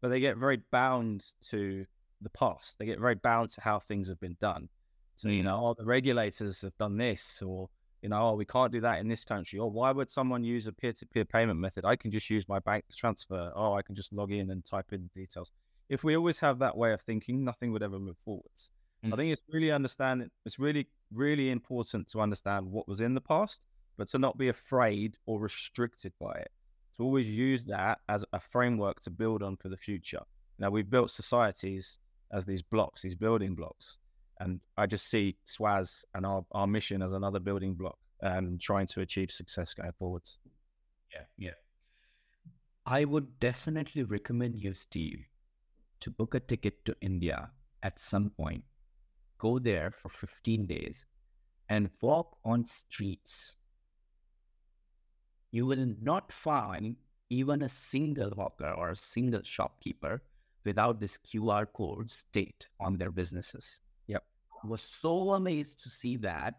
[0.00, 1.86] but they get very bound to
[2.20, 2.78] the past.
[2.78, 4.68] They get very bound to how things have been done.
[5.16, 7.70] So you know, oh, the regulators have done this, or
[8.02, 9.58] you know, oh, we can't do that in this country.
[9.58, 11.84] Or why would someone use a peer-to-peer payment method?
[11.84, 13.50] I can just use my bank transfer.
[13.56, 15.50] Oh, I can just log in and type in details.
[15.88, 18.70] If we always have that way of thinking, nothing would ever move forwards.
[19.04, 19.12] Mm.
[19.12, 20.30] I think it's really understanding.
[20.44, 23.60] It's really, really important to understand what was in the past,
[23.96, 26.50] but to not be afraid or restricted by it.
[26.96, 30.22] To always use that as a framework to build on for the future.
[30.58, 31.98] Now we've built societies
[32.32, 33.98] as these blocks, these building blocks,
[34.40, 38.86] and I just see Swazz and our, our mission as another building block, and trying
[38.88, 40.38] to achieve success going forwards.
[41.12, 41.50] Yeah, yeah.
[42.86, 45.26] I would definitely recommend you, Steve,
[46.00, 47.50] to book a ticket to India
[47.82, 48.64] at some point
[49.38, 51.04] go there for 15 days
[51.68, 53.56] and walk on streets.
[55.50, 56.96] You will not find
[57.30, 60.22] even a single hawker or a single shopkeeper
[60.64, 63.80] without this QR code state on their businesses.
[64.06, 64.24] Yep.
[64.64, 66.54] I was so amazed to see that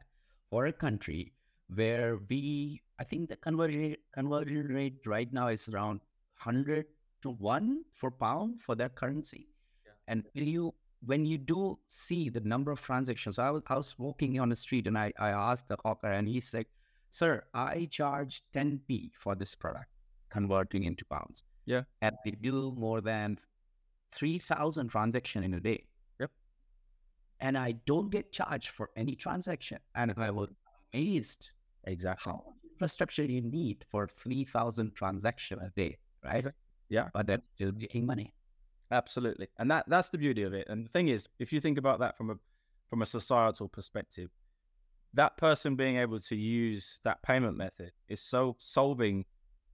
[0.49, 1.33] for a country
[1.73, 5.99] where we, I think the conversion conversion rate right now is around
[6.35, 6.85] hundred
[7.23, 9.49] to one for pound for that currency.
[9.85, 9.91] Yeah.
[10.07, 10.73] And will you
[11.05, 14.55] when you do see the number of transactions, I was I was walking on the
[14.55, 16.67] street and I, I asked the hawker and he's like,
[17.11, 19.87] Sir, I charge 10p for this product,
[20.29, 21.43] converting into pounds.
[21.65, 21.83] Yeah.
[22.01, 23.37] And we do more than
[24.11, 25.85] 3,000 transactions in a day.
[26.19, 26.31] Yep.
[27.39, 29.79] And I don't get charged for any transaction.
[29.95, 30.49] And I was
[30.93, 31.51] amazed.
[31.85, 32.31] Exactly.
[32.31, 36.37] How much infrastructure you need for 3,000 transactions a day, right?
[36.37, 36.61] Exactly.
[36.89, 37.09] Yeah.
[37.13, 38.33] But that's still making money.
[38.91, 39.47] Absolutely.
[39.57, 40.67] And that that's the beauty of it.
[40.69, 42.35] And the thing is, if you think about that from a
[42.89, 44.29] from a societal perspective,
[45.13, 49.25] that person being able to use that payment method is so solving,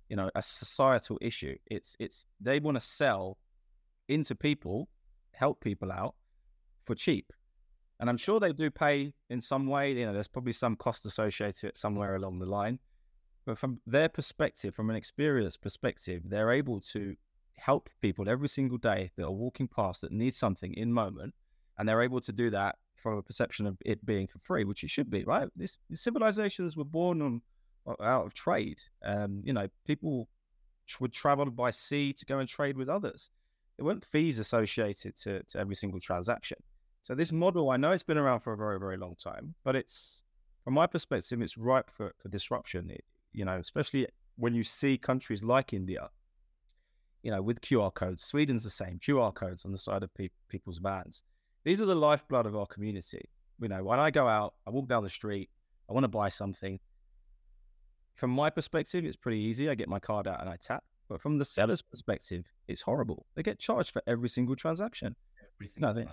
[0.10, 1.56] you know, a societal issue.
[1.68, 3.38] It's it's they want to sell
[4.08, 4.90] into people,
[5.34, 6.16] help people out
[6.86, 7.32] for cheap.
[8.00, 11.06] And I'm sure they do pay in some way, you know, there's probably some cost
[11.06, 12.80] associated somewhere along the line.
[13.46, 17.16] But from their perspective, from an experience perspective, they're able to
[17.56, 21.34] help people every single day that are walking past that need something in moment.
[21.78, 24.84] And they're able to do that from a perception of it being for free, which
[24.84, 25.50] it should be, right?
[25.56, 27.42] This, these civilizations were born on
[28.02, 28.82] out of trade.
[29.04, 30.30] Um, you know, people
[31.00, 33.30] would travel by sea to go and trade with others.
[33.78, 36.58] There weren't fees associated to, to every single transaction.
[37.02, 39.76] So this model, I know it's been around for a very, very long time, but
[39.76, 40.22] it's
[40.64, 42.90] from my perspective, it's ripe for, for disruption.
[42.90, 46.10] It, you know, especially when you see countries like India,
[47.24, 48.24] you know, with QR codes.
[48.24, 51.24] Sweden's the same, QR codes on the side of pe- people's vans.
[51.64, 53.30] These are the lifeblood of our community.
[53.60, 55.50] You know, when I go out, I walk down the street,
[55.90, 56.80] I want to buy something.
[58.16, 59.70] From my perspective, it's pretty easy.
[59.70, 60.84] I get my card out and I tap.
[61.10, 63.26] But from the seller's perspective, it's horrible.
[63.36, 65.16] They get charged for every single transaction.
[65.56, 65.82] Everything.
[65.82, 66.06] No, they,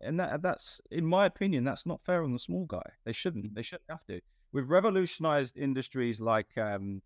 [0.00, 2.82] and that that's, in my opinion, that's not fair on the small guy.
[3.04, 3.46] They shouldn't.
[3.46, 3.54] Mm.
[3.54, 4.20] They shouldn't have to.
[4.52, 7.02] We've revolutionized industries like, um,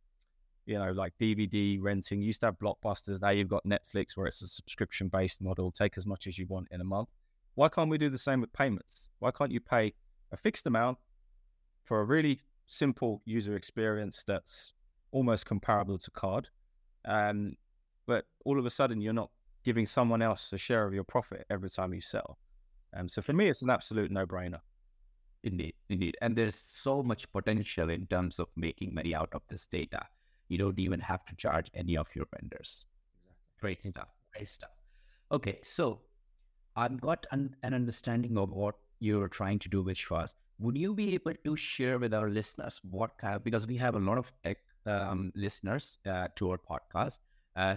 [0.72, 2.20] you know, like DVD renting.
[2.22, 3.20] You used to have blockbusters.
[3.20, 5.70] Now you've got Netflix, where it's a subscription-based model.
[5.70, 7.10] Take as much as you want in a month.
[7.54, 9.08] Why can't we do the same with payments?
[9.18, 9.92] Why can't you pay
[10.32, 10.96] a fixed amount
[11.84, 14.72] for a really simple user experience that's
[15.10, 16.48] almost comparable to card?
[17.04, 17.56] Um,
[18.06, 19.30] but all of a sudden, you're not
[19.62, 22.38] giving someone else a share of your profit every time you sell.
[22.96, 24.60] Um, so for me, it's an absolute no-brainer.
[25.44, 29.66] Indeed, indeed, and there's so much potential in terms of making money out of this
[29.66, 30.06] data.
[30.52, 32.84] You don't even have to charge any of your vendors.
[33.14, 33.60] Exactly.
[33.60, 34.08] Great stuff.
[34.32, 34.70] Great stuff.
[35.30, 36.00] Okay, so
[36.76, 40.34] I've got an, an understanding of what you're trying to do with Shwaz.
[40.58, 43.94] Would you be able to share with our listeners what kind of, because we have
[43.94, 44.32] a lot of
[44.86, 47.18] um, listeners uh, to our podcast.
[47.56, 47.76] Uh,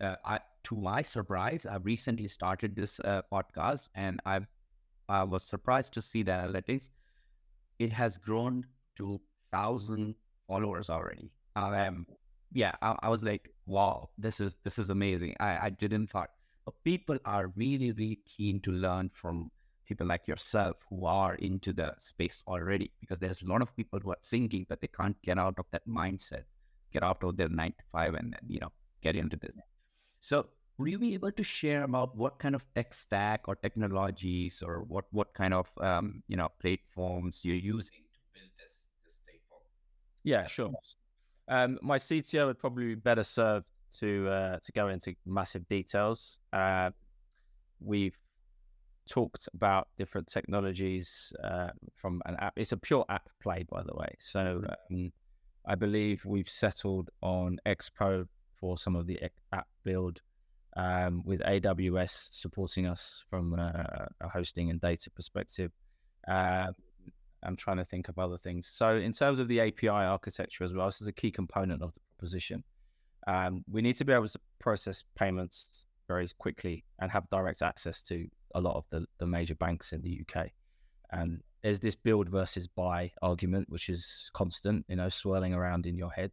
[0.00, 4.46] uh, I, to my surprise, I've recently started this uh, podcast and I've,
[5.08, 6.90] I was surprised to see the analytics.
[7.78, 9.20] It has grown to
[9.52, 10.14] thousand
[10.48, 11.30] followers already.
[11.56, 12.06] Um,
[12.52, 15.34] yeah, I, I was like, wow, this is this is amazing.
[15.40, 16.30] I, I didn't thought
[16.66, 19.50] but people are really, really keen to learn from
[19.86, 24.00] people like yourself who are into the space already because there's a lot of people
[24.02, 26.42] who are thinking but they can't get out of that mindset,
[26.92, 29.64] get out of their nine to five and then, you know, get into business.
[30.20, 34.60] So would you be able to share about what kind of tech stack or technologies
[34.60, 38.72] or what, what kind of, um, you know, platforms you're using to build this,
[39.04, 39.62] this platform?
[40.24, 40.72] Yeah, sure.
[41.48, 43.66] Um, my CTO would probably be better served
[44.00, 46.38] to uh, to go into massive details.
[46.52, 46.90] Uh,
[47.80, 48.16] we've
[49.08, 52.54] talked about different technologies uh, from an app.
[52.56, 54.14] It's a pure app play, by the way.
[54.18, 55.12] So um,
[55.64, 58.26] I believe we've settled on Expo
[58.58, 59.20] for some of the
[59.52, 60.20] app build,
[60.76, 65.72] um, with AWS supporting us from a, a hosting and data perspective.
[67.46, 68.68] I'm trying to think of other things.
[68.72, 71.94] So in terms of the API architecture as well, this is a key component of
[71.94, 72.64] the proposition.
[73.26, 78.02] Um, we need to be able to process payments very quickly and have direct access
[78.02, 80.48] to a lot of the, the major banks in the UK.
[81.10, 85.96] And there's this build versus buy argument, which is constant, you know, swirling around in
[85.96, 86.30] your head.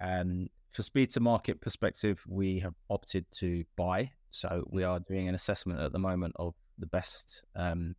[0.00, 4.10] And for speed to market perspective, we have opted to buy.
[4.30, 7.94] So we are doing an assessment at the moment of the best um,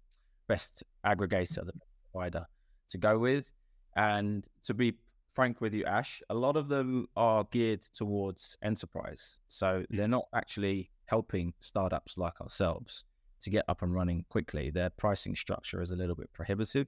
[0.48, 1.74] best aggregator, the
[2.12, 2.46] provider
[2.90, 3.52] to go with.
[3.96, 4.94] And to be
[5.34, 9.38] frank with you, Ash, a lot of them are geared towards enterprise.
[9.48, 13.06] So they're not actually helping startups like ourselves
[13.42, 14.70] to get up and running quickly.
[14.70, 16.88] Their pricing structure is a little bit prohibitive.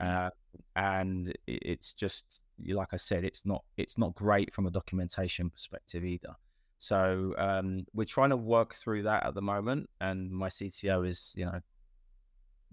[0.00, 0.30] Uh,
[0.76, 6.04] and it's just like I said, it's not it's not great from a documentation perspective
[6.04, 6.34] either.
[6.78, 11.34] So um, we're trying to work through that at the moment, and my CTO is
[11.36, 11.60] you know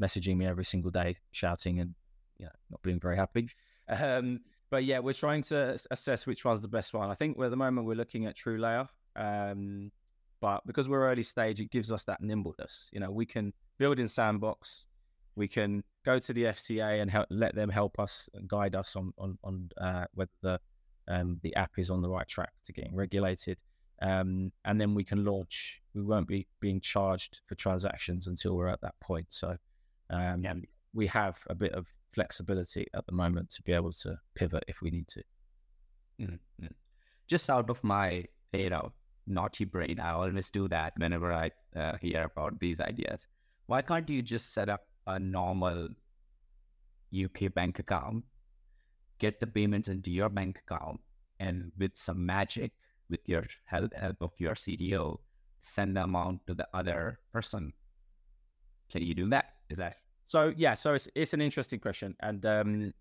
[0.01, 1.95] messaging me every single day, shouting and
[2.38, 3.49] you know, not being very happy.
[3.88, 4.39] Um,
[4.71, 7.12] but yeah, we're trying to assess which one's the best one.
[7.12, 8.88] I think at the moment we're looking at TrueLayer.
[9.15, 9.91] Um,
[10.41, 12.89] but because we're early stage, it gives us that nimbleness.
[12.91, 14.88] You know, we can build in Sandbox,
[15.36, 18.95] we can go to the FCA and help, let them help us and guide us
[18.95, 20.60] on on, on uh, whether the
[21.08, 23.58] um, the app is on the right track to getting regulated.
[24.01, 25.81] Um, and then we can launch.
[25.93, 29.27] We won't be being charged for transactions until we're at that point.
[29.29, 29.58] So
[30.10, 30.54] um, yeah.
[30.94, 34.82] we have a bit of flexibility at the moment to be able to pivot if
[34.82, 35.24] we need to.
[36.22, 36.68] Mm-hmm.
[37.28, 38.91] Just out of my you know
[39.28, 43.28] naughty brain, I always do that whenever I uh, hear about these ideas.
[43.68, 45.89] Why can't you just set up a normal
[47.13, 48.24] UK bank account,
[49.20, 51.00] get the payments into your bank account,
[51.39, 52.72] and with some magic,
[53.10, 55.18] with your help, help of your CDO,
[55.60, 57.74] send the amount to the other person?
[58.91, 59.55] Can you do that?
[59.69, 59.97] Is that
[60.28, 60.54] so?
[60.56, 60.73] Yeah.
[60.73, 62.93] So it's it's an interesting question, and um,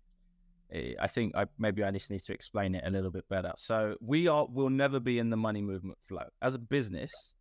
[0.71, 3.53] eh, I think I, maybe I just need to explain it a little bit better.
[3.57, 7.33] So we are will never be in the money movement flow as a business.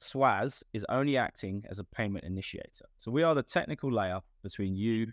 [0.00, 2.86] Swazz is only acting as a payment initiator.
[2.98, 5.12] So we are the technical layer between you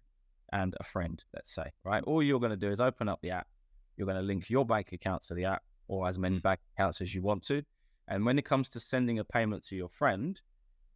[0.52, 2.04] and a friend, let's say, right?
[2.04, 3.48] All you're going to do is open up the app.
[3.96, 6.42] You're going to link your bank account to the app or as many mm.
[6.42, 7.64] bank accounts as you want to.
[8.08, 10.40] And when it comes to sending a payment to your friend,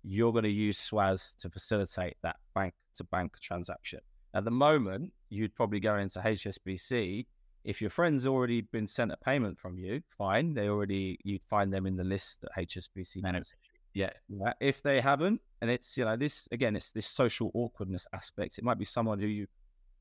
[0.06, 4.00] you're going to use Swazz to facilitate that bank to bank transaction.
[4.36, 7.26] At the moment, you'd probably go into HSBC.
[7.64, 10.54] If your friend's already been sent a payment from you, fine.
[10.54, 13.56] They already, you'd find them in the list that HSBC manages.
[13.94, 14.12] Yeah.
[14.30, 14.54] yeah.
[14.60, 18.60] If they haven't, and it's, you know, this, again, it's this social awkwardness aspect.
[18.60, 19.48] It might be someone who you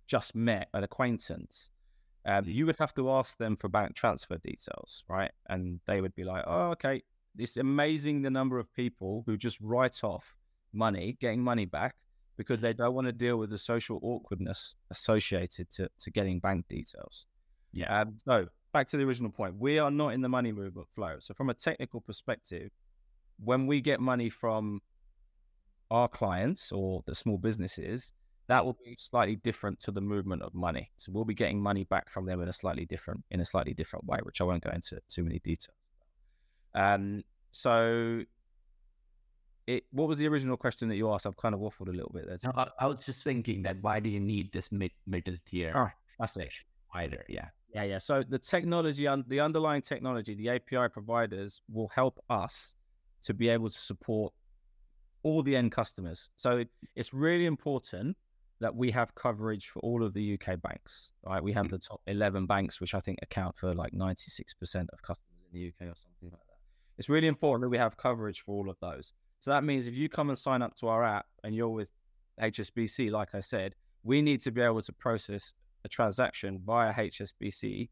[0.06, 1.70] just met, an acquaintance.
[2.26, 5.30] Um, you would have to ask them for bank transfer details, right?
[5.48, 7.02] And they would be like, oh, okay.
[7.36, 10.36] It's amazing the number of people who just write off
[10.72, 11.96] money, getting money back
[12.36, 16.66] because they don't want to deal with the social awkwardness associated to, to getting bank
[16.68, 17.26] details.
[17.72, 18.00] Yeah.
[18.00, 21.16] Um, so back to the original point, we are not in the money movement flow.
[21.20, 22.70] So from a technical perspective,
[23.38, 24.80] when we get money from
[25.90, 28.12] our clients or the small businesses,
[28.48, 30.90] that will be slightly different to the movement of money.
[30.98, 33.74] So we'll be getting money back from them in a slightly different in a slightly
[33.74, 35.76] different way, which I won't go into too many details.
[36.74, 38.22] Um, so
[39.66, 41.26] it what was the original question that you asked?
[41.26, 42.52] I've kind of waffled a little bit there.
[42.54, 45.72] I, I, was just thinking that why do you need this mid middle tier?
[45.74, 46.52] Oh, that's it.
[46.94, 47.48] Wider, yeah.
[47.74, 47.98] Yeah, yeah.
[47.98, 52.74] So the technology, the underlying technology, the API providers will help us
[53.24, 54.32] to be able to support
[55.24, 56.28] all the end customers.
[56.36, 58.16] So it, it's really important
[58.60, 61.10] that we have coverage for all of the UK banks.
[61.24, 61.76] Right, we have mm-hmm.
[61.76, 65.40] the top eleven banks, which I think account for like ninety six percent of customers
[65.52, 66.43] in the UK or something like that.
[66.98, 69.12] It's really important that we have coverage for all of those.
[69.40, 71.90] So that means if you come and sign up to our app and you're with
[72.40, 75.52] HSBC, like I said, we need to be able to process
[75.84, 77.88] a transaction via HSBC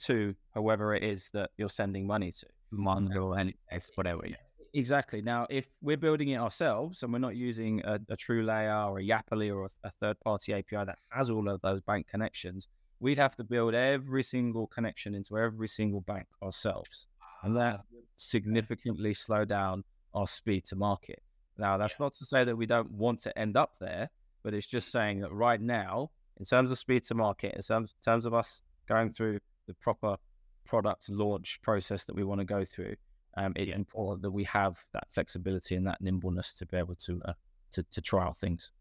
[0.00, 2.46] to whoever it is that you're sending money to.
[2.72, 3.54] Monzo and
[3.94, 4.26] whatever.
[4.26, 4.36] Yeah.
[4.74, 5.20] Exactly.
[5.20, 9.04] Now, if we're building it ourselves and we're not using a, a TrueLayer or a
[9.04, 13.18] Yapily or a, a third party API that has all of those bank connections, we'd
[13.18, 17.06] have to build every single connection into every single bank ourselves.
[17.42, 17.80] And that.
[18.16, 21.22] Significantly slow down our speed to market.
[21.58, 22.06] Now, that's yeah.
[22.06, 24.08] not to say that we don't want to end up there,
[24.42, 27.94] but it's just saying that right now, in terms of speed to market, in terms,
[27.98, 30.16] in terms of us going through the proper
[30.64, 32.94] product launch process that we want to go through,
[33.36, 33.76] um, it's yeah.
[33.76, 37.32] important that we have that flexibility and that nimbleness to be able to uh,
[37.72, 38.72] to, to trial things.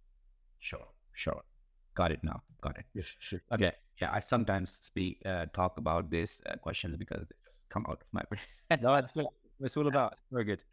[0.59, 1.41] Sure, sure.
[1.95, 2.41] Got it now.
[2.61, 2.85] Got it.
[2.93, 3.41] Yes, sure.
[3.53, 3.71] Okay.
[4.01, 7.25] Yeah, I sometimes speak uh, talk about these uh, questions because
[7.71, 8.41] come out of my brain.
[8.81, 9.27] no, that's what
[9.59, 10.15] it's all about.
[10.31, 10.63] Very good.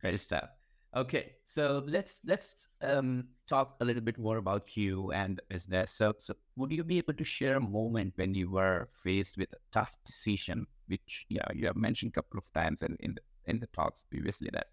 [0.00, 0.50] Great stuff.
[0.96, 5.92] Okay, so let's let's um, talk a little bit more about you and the business.
[5.92, 9.52] So, so would you be able to share a moment when you were faced with
[9.52, 13.20] a tough decision, which yeah you have mentioned a couple of times in in the,
[13.50, 14.68] in the talks previously that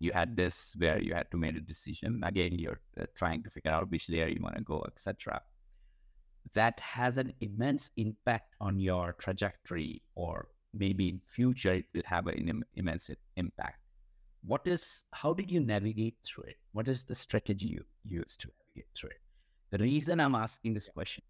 [0.00, 2.20] you had this where you had to make a decision.
[2.24, 5.40] Again, you're uh, trying to figure out which layer you want to go, etc.
[6.54, 12.26] That has an immense impact on your trajectory, or maybe in future it will have
[12.26, 13.78] an immense impact.
[14.42, 16.56] What is how did you navigate through it?
[16.72, 19.20] What is the strategy you used to navigate through it?
[19.70, 21.22] The reason i'm asking this question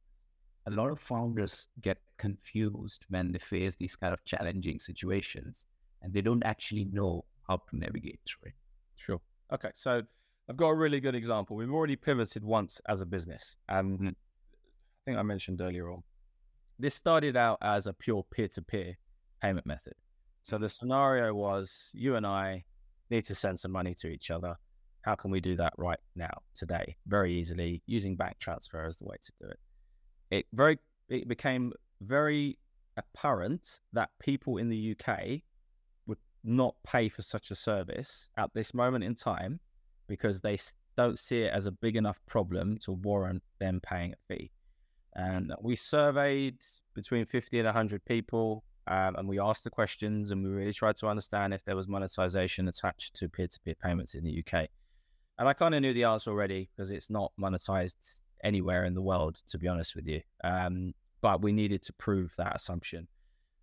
[0.66, 5.66] a lot of founders get confused when they face these kind of challenging situations
[6.02, 8.54] and they don't actually know how to navigate through it.
[8.96, 9.20] Sure.
[9.52, 10.02] Okay so
[10.48, 11.56] i've got a really good example.
[11.56, 14.08] We've already pivoted once as a business and mm-hmm.
[14.08, 16.02] i think i mentioned earlier on
[16.78, 18.96] this started out as a pure peer-to-peer
[19.42, 19.94] payment method
[20.42, 22.64] so the scenario was you and I
[23.10, 24.56] need to send some money to each other.
[25.02, 29.06] how can we do that right now, today, very easily, using bank transfer as the
[29.06, 29.58] way to do it?
[30.30, 30.78] It very
[31.08, 31.72] it became
[32.02, 32.58] very
[32.96, 35.40] apparent that people in the UK
[36.06, 39.58] would not pay for such a service at this moment in time
[40.06, 40.58] because they
[40.96, 44.50] don't see it as a big enough problem to warrant them paying a fee.
[45.14, 46.58] And we surveyed
[46.94, 50.96] between 50 and 100 people um, and we asked the questions and we really tried
[50.96, 54.66] to understand if there was monetization attached to peer to peer payments in the UK.
[55.38, 57.94] And I kind of knew the answer already because it's not monetized
[58.42, 60.22] anywhere in the world, to be honest with you.
[60.42, 63.06] Um, but we needed to prove that assumption.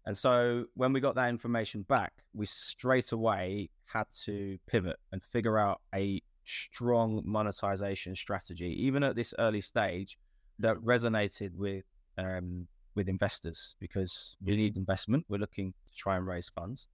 [0.06, 5.22] And so when we got that information back, we straight away had to pivot and
[5.22, 10.18] figure out a strong monetization strategy, even at this early stage,
[10.60, 11.84] that resonated with
[12.18, 12.68] um,
[12.98, 15.24] with investors because we need investment.
[15.30, 16.88] We're looking to try and raise funds.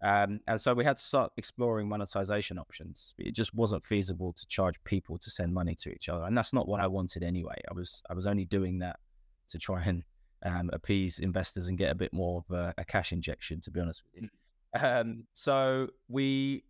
[0.00, 3.14] Um, and so we had to start exploring monetization options.
[3.18, 6.52] It just wasn't feasible to charge people to send money to each other, and that's
[6.52, 7.56] not what I wanted anyway.
[7.68, 9.00] I was I was only doing that
[9.48, 10.04] to try and
[10.44, 13.80] um, appease investors and get a bit more of a, a cash injection, to be
[13.80, 14.28] honest with you.
[14.80, 16.62] Um, so we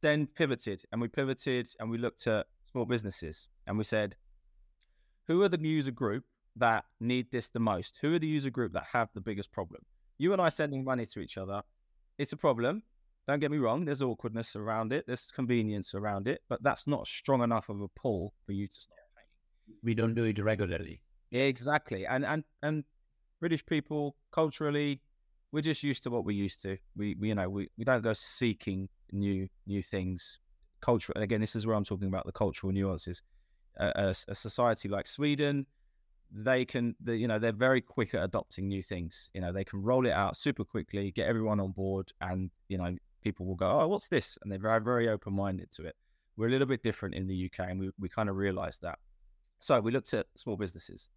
[0.00, 4.14] then pivoted, and we pivoted, and we looked at small businesses, and we said,
[5.26, 6.24] who are the user group
[6.58, 7.98] that need this the most?
[8.00, 9.82] Who are the user group that have the biggest problem?
[10.18, 11.62] You and I sending money to each other,
[12.18, 12.82] it's a problem.
[13.26, 17.06] Don't get me wrong, there's awkwardness around it, there's convenience around it, but that's not
[17.06, 19.76] strong enough of a pull for you to start paying.
[19.82, 21.02] We don't do it regularly.
[21.30, 22.06] Exactly.
[22.06, 22.84] And and and
[23.38, 25.02] British people culturally,
[25.52, 26.78] we're just used to what we're used to.
[26.96, 30.38] We, we you know, we, we don't go seeking new new things.
[30.80, 33.20] Culture and again, this is where I'm talking about the cultural nuances.
[33.78, 35.66] a, a society like Sweden,
[36.30, 39.30] they can, you know, they're very quick at adopting new things.
[39.34, 42.78] You know, they can roll it out super quickly, get everyone on board, and you
[42.78, 45.96] know, people will go, "Oh, what's this?" And they're very, very open minded to it.
[46.36, 48.98] We're a little bit different in the UK, and we we kind of realised that.
[49.60, 51.10] So we looked at small businesses,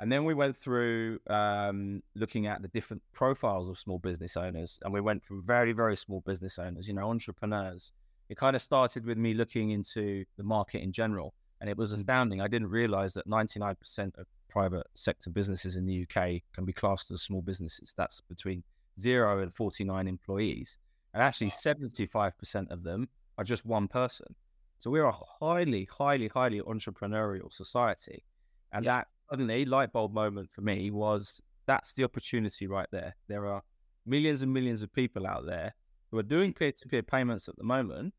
[0.00, 4.78] and then we went through um, looking at the different profiles of small business owners,
[4.82, 7.92] and we went from very, very small business owners, you know, entrepreneurs.
[8.28, 11.92] It kind of started with me looking into the market in general and it was
[11.92, 12.40] astounding.
[12.40, 17.10] I didn't realize that 99% of private sector businesses in the UK can be classed
[17.10, 17.94] as small businesses.
[17.96, 18.62] That's between
[19.00, 20.78] zero and 49 employees.
[21.12, 24.34] And actually, 75% of them are just one person.
[24.78, 28.24] So we're a highly, highly, highly entrepreneurial society.
[28.72, 28.96] And yeah.
[28.98, 33.14] that suddenly light bulb moment for me was that's the opportunity right there.
[33.28, 33.62] There are
[34.06, 35.74] millions and millions of people out there
[36.10, 38.12] who are doing peer to peer payments at the moment,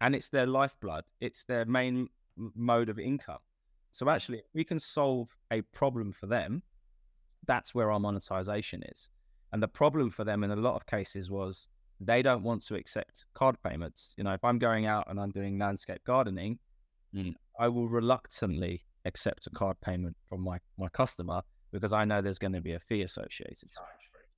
[0.00, 1.04] and it's their lifeblood.
[1.20, 3.38] It's their main mode of income.
[3.92, 6.62] So actually, if we can solve a problem for them,
[7.46, 9.08] that's where our monetization is.
[9.52, 11.68] And the problem for them in a lot of cases was
[12.00, 14.12] they don't want to accept card payments.
[14.16, 16.58] You know, if I'm going out and I'm doing landscape gardening,
[17.14, 17.34] mm.
[17.58, 22.38] I will reluctantly accept a card payment from my, my customer because I know there's
[22.38, 23.70] going to be a fee associated.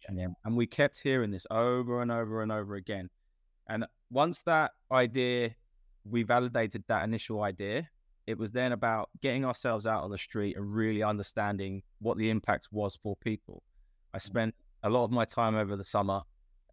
[0.03, 0.25] Yeah.
[0.25, 3.09] And, and we kept hearing this over and over and over again.
[3.69, 5.55] And once that idea
[6.11, 7.89] we validated that initial idea.
[8.27, 12.31] It was then about getting ourselves out on the street and really understanding what the
[12.31, 13.63] impact was for people.
[14.13, 14.23] I mm.
[14.23, 16.23] spent a lot of my time over the summer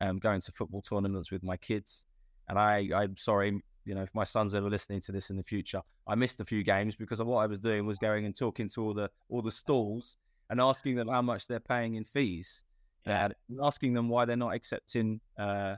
[0.02, 2.04] um, going to football tournaments with my kids.
[2.50, 5.44] And I, I'm sorry, you know, if my son's ever listening to this in the
[5.44, 8.38] future, I missed a few games because of what I was doing was going and
[8.38, 10.18] talking to all the all the stalls
[10.50, 12.64] and asking them how much they're paying in fees,
[13.08, 13.26] yeah.
[13.26, 15.76] and asking them why they're not accepting uh,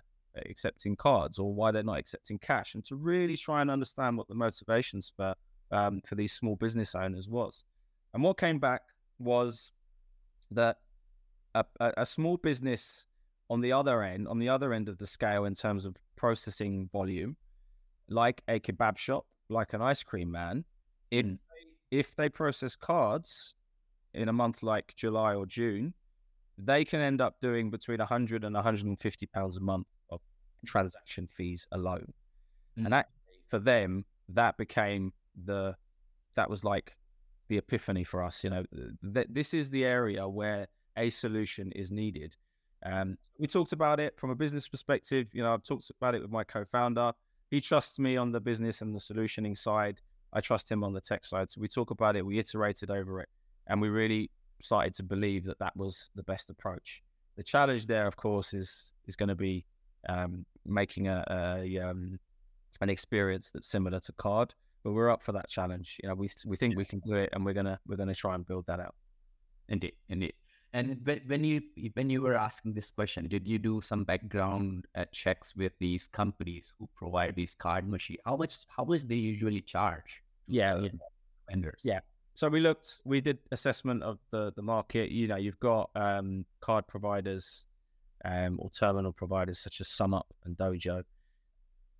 [0.49, 4.27] accepting cards or why they're not accepting cash, and to really try and understand what
[4.27, 5.33] the motivations for
[5.71, 7.63] um, for these small business owners was.
[8.13, 8.81] And what came back
[9.19, 9.71] was
[10.51, 10.77] that
[11.55, 13.05] a, a, small business
[13.49, 16.89] on the other end, on the other end of the scale in terms of processing
[16.91, 17.35] volume,
[18.09, 20.63] like a kebab shop, like an ice cream man,
[21.11, 21.37] if mm.
[21.91, 23.53] if they process cards
[24.13, 25.93] in a month like July or June,
[26.57, 29.87] they can end up doing between 100 and 150 pounds a month
[30.67, 32.13] transaction fees alone.
[32.77, 32.85] Mm.
[32.85, 35.13] And actually, for them, that became
[35.45, 35.75] the
[36.35, 36.95] that was like
[37.47, 38.43] the epiphany for us.
[38.43, 38.63] You know,
[39.13, 42.35] th- this is the area where a solution is needed.
[42.85, 45.29] Um, we talked about it from a business perspective.
[45.33, 47.13] You know, I've talked about it with my co-founder.
[47.49, 50.01] He trusts me on the business and the solutioning side.
[50.33, 51.49] I trust him on the tech side.
[51.49, 52.25] So we talk about it.
[52.25, 53.29] We iterated over it,
[53.67, 54.29] and we really
[54.61, 57.01] started to believe that that was the best approach.
[57.37, 59.65] The challenge there, of course, is is going to be
[60.09, 62.19] um, making a, a um,
[62.81, 64.53] an experience that's similar to card.
[64.83, 65.97] But we're up for that challenge.
[66.01, 68.35] You know, we we think we can do it, and we're gonna we're gonna try
[68.35, 68.95] and build that out.
[69.69, 70.33] Indeed, indeed.
[70.73, 71.61] And when, when you
[71.93, 76.07] when you were asking this question, did you do some background uh, checks with these
[76.07, 78.19] companies who provide these card machines?
[78.25, 80.21] How much how much they usually charge?
[80.47, 80.87] Yeah,
[81.49, 81.81] vendors.
[81.83, 82.01] Yeah.
[82.35, 85.09] So we looked, we did assessment of the the market.
[85.09, 87.65] You know, you've got um, card providers
[88.25, 91.03] um, or terminal providers such as SumUp and Dojo,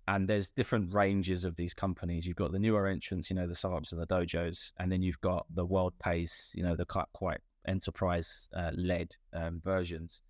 [0.08, 2.26] and there's different ranges of these companies.
[2.26, 5.20] You've got the newer entrants, you know, the SumUps and the Dojos, and then you've
[5.20, 10.22] got the World Worldpays, you know, the quite enterprise uh, led um, versions,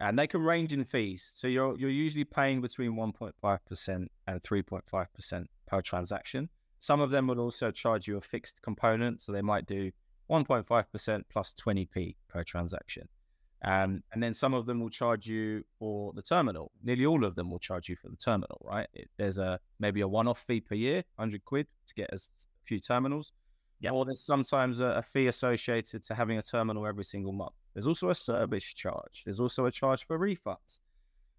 [0.00, 1.30] and they can range in fees.
[1.34, 6.48] So you're you're usually paying between 1.5 percent and 3.5 percent per transaction.
[6.80, 9.92] Some of them will also charge you a fixed component, so they might do
[10.28, 13.08] 1.5% plus 20p per transaction.
[13.64, 16.72] Um, and then some of them will charge you for the terminal.
[16.82, 18.88] Nearly all of them will charge you for the terminal, right?
[18.92, 22.18] It, there's a maybe a one-off fee per year, 100 quid to get a
[22.64, 23.32] few terminals.
[23.80, 23.92] Yep.
[23.92, 27.52] Or there's sometimes a, a fee associated to having a terminal every single month.
[27.74, 29.22] There's also a service charge.
[29.24, 30.78] There's also a charge for refunds.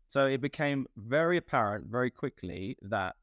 [0.07, 3.15] So it became very apparent very quickly that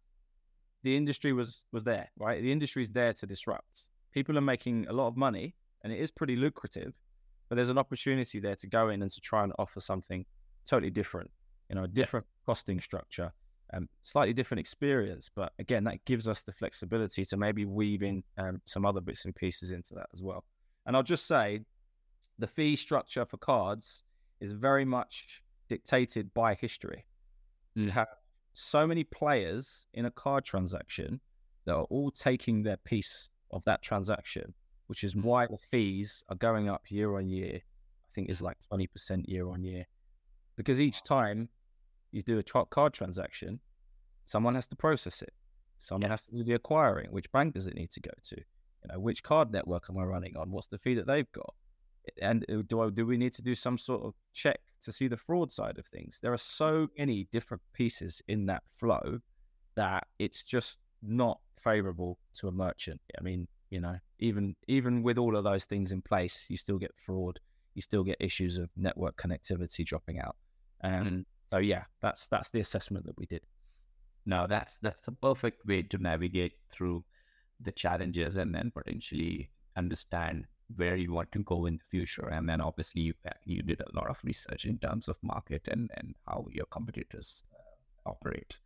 [0.83, 2.41] the industry was was there, right?
[2.41, 3.87] The industry is there to disrupt.
[4.13, 6.95] People are making a lot of money, and it is pretty lucrative.
[7.51, 10.25] But there's an opportunity there to go in and to try and offer something
[10.67, 11.31] totally different.
[11.69, 13.33] You know, a different costing structure,
[13.75, 15.31] um, slightly different experience.
[15.35, 19.25] But again, that gives us the flexibility to maybe weave in um, some other bits
[19.25, 20.45] and pieces into that as well.
[20.87, 21.61] And I'll just say,
[22.39, 24.05] the fee structure for cards
[24.41, 27.05] is very much dictated by history.
[27.75, 27.91] You mm.
[27.91, 28.09] have
[28.55, 31.21] so many players in a card transaction
[31.67, 34.55] that are all taking their piece of that transaction,
[34.91, 35.22] which is mm.
[35.22, 37.55] why the fees are going up year on year.
[37.55, 39.86] I think it's like 20% year on year.
[40.57, 41.49] Because each time
[42.11, 43.61] you do a card transaction,
[44.26, 45.32] someone has to process it.
[45.78, 46.09] Someone yeah.
[46.09, 47.12] has to do the acquiring.
[47.12, 48.36] Which bank does it need to go to?
[48.36, 50.51] You know, which card network am I running on?
[50.51, 51.55] What's the fee that they've got?
[52.20, 55.07] And uh, do I do we need to do some sort of check to see
[55.07, 56.18] the fraud side of things.
[56.20, 59.20] There are so many different pieces in that flow
[59.76, 63.01] that it's just not favorable to a merchant.
[63.16, 66.79] I mean, you know, even even with all of those things in place, you still
[66.79, 67.39] get fraud.
[67.75, 70.37] You still get issues of network connectivity dropping out.
[70.81, 71.25] And mm.
[71.51, 73.43] so, yeah, that's that's the assessment that we did.
[74.27, 77.05] No, that's that's a perfect way to navigate through
[77.61, 80.47] the challenges and then potentially understand
[80.77, 82.29] where you want to go in the future.
[82.29, 83.14] And then obviously you,
[83.45, 87.45] you did a lot of research in terms of market and, and how your competitors
[87.53, 88.59] uh, operate.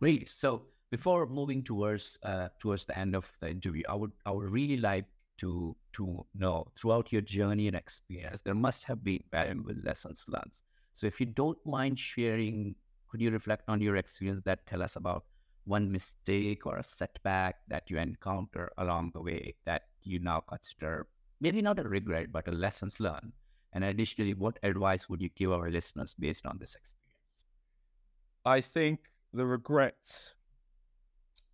[0.00, 0.28] Great.
[0.28, 4.50] So before moving towards uh, towards the end of the interview, I would I would
[4.50, 5.06] really like
[5.38, 10.52] to to know throughout your journey and experience, there must have been valuable lessons learned.
[10.92, 12.74] So if you don't mind sharing,
[13.08, 15.24] could you reflect on your experience that tell us about
[15.64, 21.06] one mistake or a setback that you encounter along the way that you now consider
[21.40, 23.32] maybe not a regret, but a lessons learned?
[23.72, 26.98] And additionally, what advice would you give our listeners based on this experience?
[28.44, 29.00] I think
[29.32, 30.34] the regret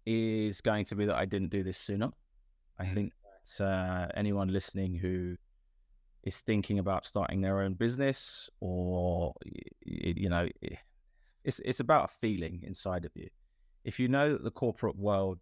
[0.07, 2.11] is going to be that I didn't do this sooner.
[2.79, 2.95] I mm-hmm.
[2.95, 3.13] think
[3.59, 5.37] that uh, anyone listening who
[6.23, 9.35] is thinking about starting their own business or
[9.85, 10.49] you know
[11.45, 13.29] it's it's about a feeling inside of you
[13.85, 15.39] if you know that the corporate world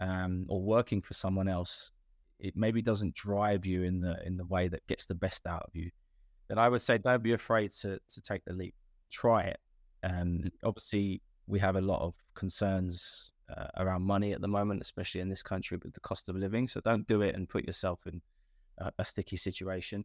[0.00, 1.90] um, or working for someone else
[2.38, 5.62] it maybe doesn't drive you in the in the way that gets the best out
[5.62, 5.90] of you,
[6.48, 8.74] then I would say don't be afraid to to take the leap.
[9.10, 9.58] Try it.
[10.02, 10.50] And mm.
[10.64, 15.28] obviously, we have a lot of concerns uh, around money at the moment, especially in
[15.28, 16.68] this country with the cost of living.
[16.68, 18.20] So don't do it and put yourself in
[18.78, 20.04] a, a sticky situation.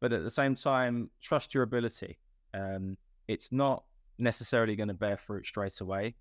[0.00, 2.18] But at the same time, trust your ability.
[2.54, 2.96] Um,
[3.28, 3.84] it's not
[4.18, 6.16] necessarily going to bear fruit straight away,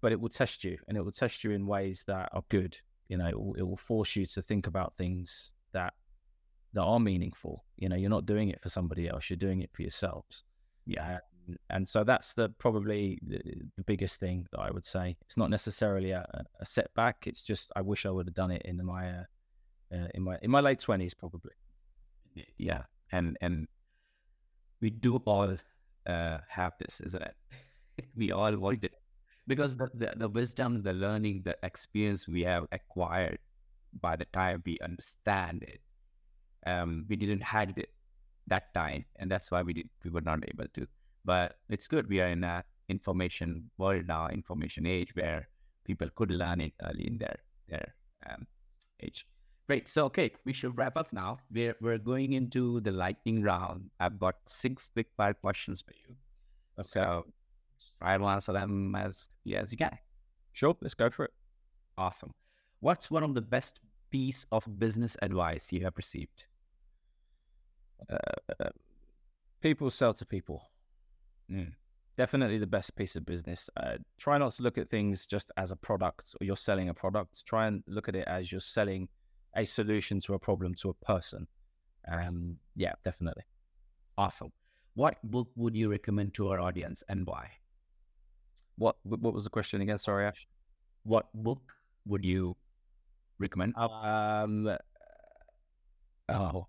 [0.00, 2.78] but it will test you, and it will test you in ways that are good
[3.08, 5.94] you know, it will, it will force you to think about things that
[6.72, 7.64] that are meaningful.
[7.76, 10.42] You know, you're not doing it for somebody else; you're doing it for yourselves.
[10.86, 11.18] Yeah,
[11.70, 13.40] and, so that's the probably the,
[13.76, 15.16] the, biggest thing that I would say.
[15.22, 16.26] It's not necessarily a,
[16.60, 17.26] a, setback.
[17.26, 19.24] It's just I wish I would have done it in my uh,
[19.92, 21.52] uh, in my in my late twenties, probably.
[22.58, 22.82] Yeah,
[23.12, 23.68] and and
[24.80, 25.56] we do all
[26.06, 27.34] uh, have this, isn't it?
[28.16, 28.94] we all want it
[29.46, 33.38] because the, the, the wisdom, the learning, the experience we have acquired
[34.00, 35.80] by the time we understand it,
[36.66, 37.90] um, we didn't had it
[38.48, 40.86] that time, and that's why we did, we were not able to.
[41.26, 45.48] But it's good we are in a information world now, information age where
[45.84, 47.36] people could learn it early in their
[47.68, 47.94] their
[48.30, 48.46] um,
[49.02, 49.26] age.
[49.66, 49.88] Great.
[49.88, 51.38] So okay, we should wrap up now.
[51.52, 53.90] We're we're going into the lightning round.
[53.98, 56.14] I've got six quick fire questions for you.
[56.78, 56.86] Okay.
[56.86, 57.26] So
[58.00, 59.98] try to answer them as yeah, as you can.
[60.52, 61.32] Sure, let's go for it.
[61.98, 62.32] Awesome.
[62.80, 66.44] What's one of the best piece of business advice you have received?
[68.08, 68.68] Uh,
[69.60, 70.62] people sell to people.
[71.50, 71.72] Mm.
[72.16, 73.68] Definitely the best piece of business.
[73.76, 76.94] Uh, try not to look at things just as a product or you're selling a
[76.94, 77.44] product.
[77.44, 79.08] Try and look at it as you're selling
[79.54, 81.46] a solution to a problem to a person.
[82.10, 83.42] Um, yeah, definitely.
[84.16, 84.52] Awesome.
[84.94, 87.50] What book would you recommend to our audience and why?
[88.76, 89.98] What What was the question again?
[89.98, 90.46] Sorry, Ash.
[91.04, 91.60] What book
[92.06, 92.56] would you
[93.38, 93.74] recommend?
[93.76, 94.76] Um.
[96.28, 96.66] Oh.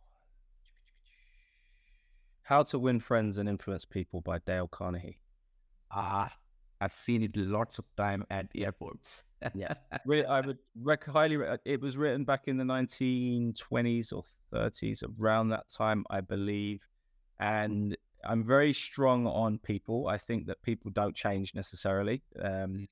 [2.48, 5.20] How to Win Friends and Influence People by Dale Carnegie.
[5.92, 6.34] Ah,
[6.80, 9.26] I've seen it lots of time at airports.
[9.54, 11.36] yes, really, I would rec- highly.
[11.36, 14.24] Re- it was written back in the 1920s or
[14.54, 16.88] 30s, around that time, I believe.
[17.38, 20.08] And I'm very strong on people.
[20.08, 22.24] I think that people don't change necessarily.
[22.42, 22.88] Um,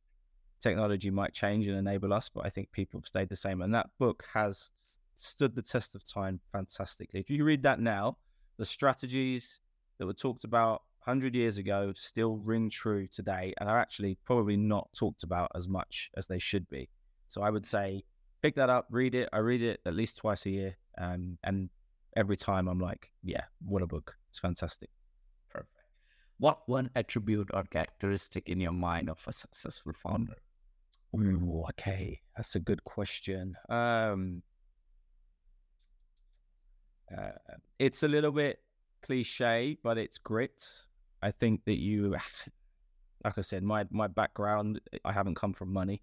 [0.59, 3.61] technology might change and enable us, but I think people have stayed the same.
[3.61, 4.71] And that book has
[5.15, 7.21] stood the test of time fantastically.
[7.21, 8.17] If you read that now,
[8.57, 9.59] the strategies
[9.97, 14.57] that were talked about 100 years ago still ring true today and are actually probably
[14.57, 16.89] not talked about as much as they should be.
[17.27, 18.03] So I would say
[18.41, 19.29] pick that up, read it.
[19.33, 20.77] I read it at least twice a year.
[20.97, 21.69] Um, and
[22.15, 24.15] every time I'm like, yeah, what a book.
[24.29, 24.89] It's fantastic.
[25.49, 25.69] Perfect.
[26.37, 30.35] What one attribute or characteristic in your mind of a successful founder?
[31.15, 32.19] Ooh, okay.
[32.35, 33.55] That's a good question.
[33.69, 34.41] Um,
[37.15, 37.31] uh,
[37.79, 38.59] it's a little bit
[39.03, 40.63] cliche, but it's grit.
[41.21, 42.15] I think that you,
[43.23, 46.01] like I said, my my background, I haven't come from money,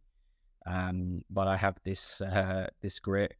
[0.66, 3.34] um, but I have this uh, this grit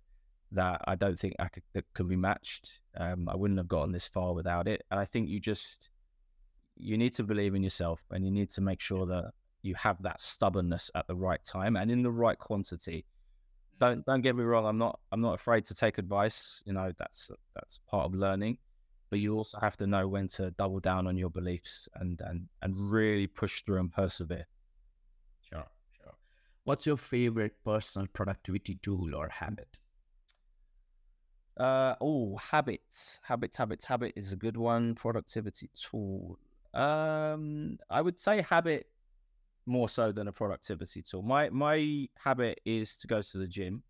[0.53, 2.81] that I don't think I could, that can be matched.
[2.97, 5.89] Um, I wouldn't have gotten this far without it, and I think you just
[6.77, 9.33] you need to believe in yourself, and you need to make sure that
[9.63, 13.05] you have that stubbornness at the right time and in the right quantity.
[13.83, 14.65] Don't don't get me wrong.
[14.67, 16.63] I'm not I'm not afraid to take advice.
[16.65, 18.59] You know that's that's part of learning
[19.13, 22.49] but you also have to know when to double down on your beliefs and and
[22.63, 24.47] and really push through and persevere.
[25.43, 26.15] Sure, sure.
[26.65, 29.81] What's your favorite personal productivity tool or habit?
[31.59, 34.95] Uh oh, habits, habits, habits, habit is a good one.
[34.95, 36.39] Productivity tool.
[36.73, 38.87] Um, I would say habit
[39.67, 41.23] more so than a productivity tool.
[41.23, 43.83] My my habit is to go to the gym.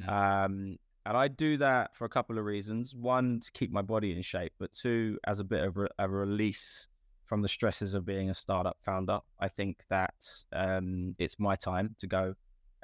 [0.00, 0.08] Mm.
[0.08, 2.94] Um, and I do that for a couple of reasons.
[2.94, 6.08] One, to keep my body in shape, but two, as a bit of re- a
[6.08, 6.88] release
[7.26, 9.20] from the stresses of being a startup founder.
[9.38, 10.14] I think that
[10.52, 12.34] um, it's my time to go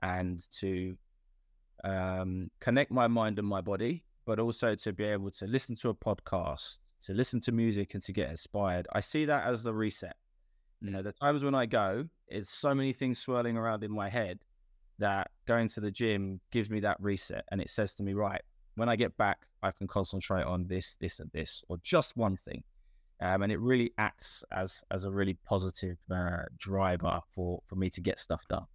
[0.02, 0.96] and to
[1.84, 5.88] um, connect my mind and my body, but also to be able to listen to
[5.88, 8.86] a podcast, to listen to music, and to get inspired.
[8.92, 10.16] I see that as the reset.
[10.82, 14.08] You know, the times when I go, it's so many things swirling around in my
[14.08, 14.40] head
[14.98, 18.42] that going to the gym gives me that reset and it says to me, right,
[18.74, 22.36] when I get back, I can concentrate on this, this, and this, or just one
[22.36, 22.64] thing.
[23.20, 27.88] Um, and it really acts as as a really positive uh, driver for for me
[27.90, 28.66] to get stuff done.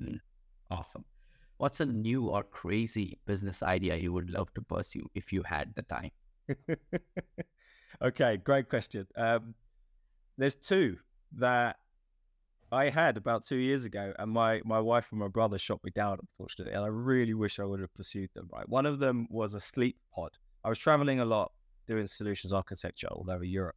[0.00, 0.20] Mm.
[0.70, 1.04] Awesome.
[1.58, 5.74] What's a new or crazy business idea you would love to pursue if you had
[5.74, 6.10] the time?
[8.02, 9.06] okay, great question.
[9.14, 9.54] Um,
[10.38, 10.96] there's two
[11.36, 11.76] that
[12.72, 15.90] I had about two years ago, and my my wife and my brother shot me
[15.90, 16.74] down, unfortunately.
[16.74, 18.48] And I really wish I would have pursued them.
[18.52, 20.30] Right, one of them was a sleep pod.
[20.64, 21.52] I was traveling a lot,
[21.88, 23.76] doing solutions architecture all over Europe,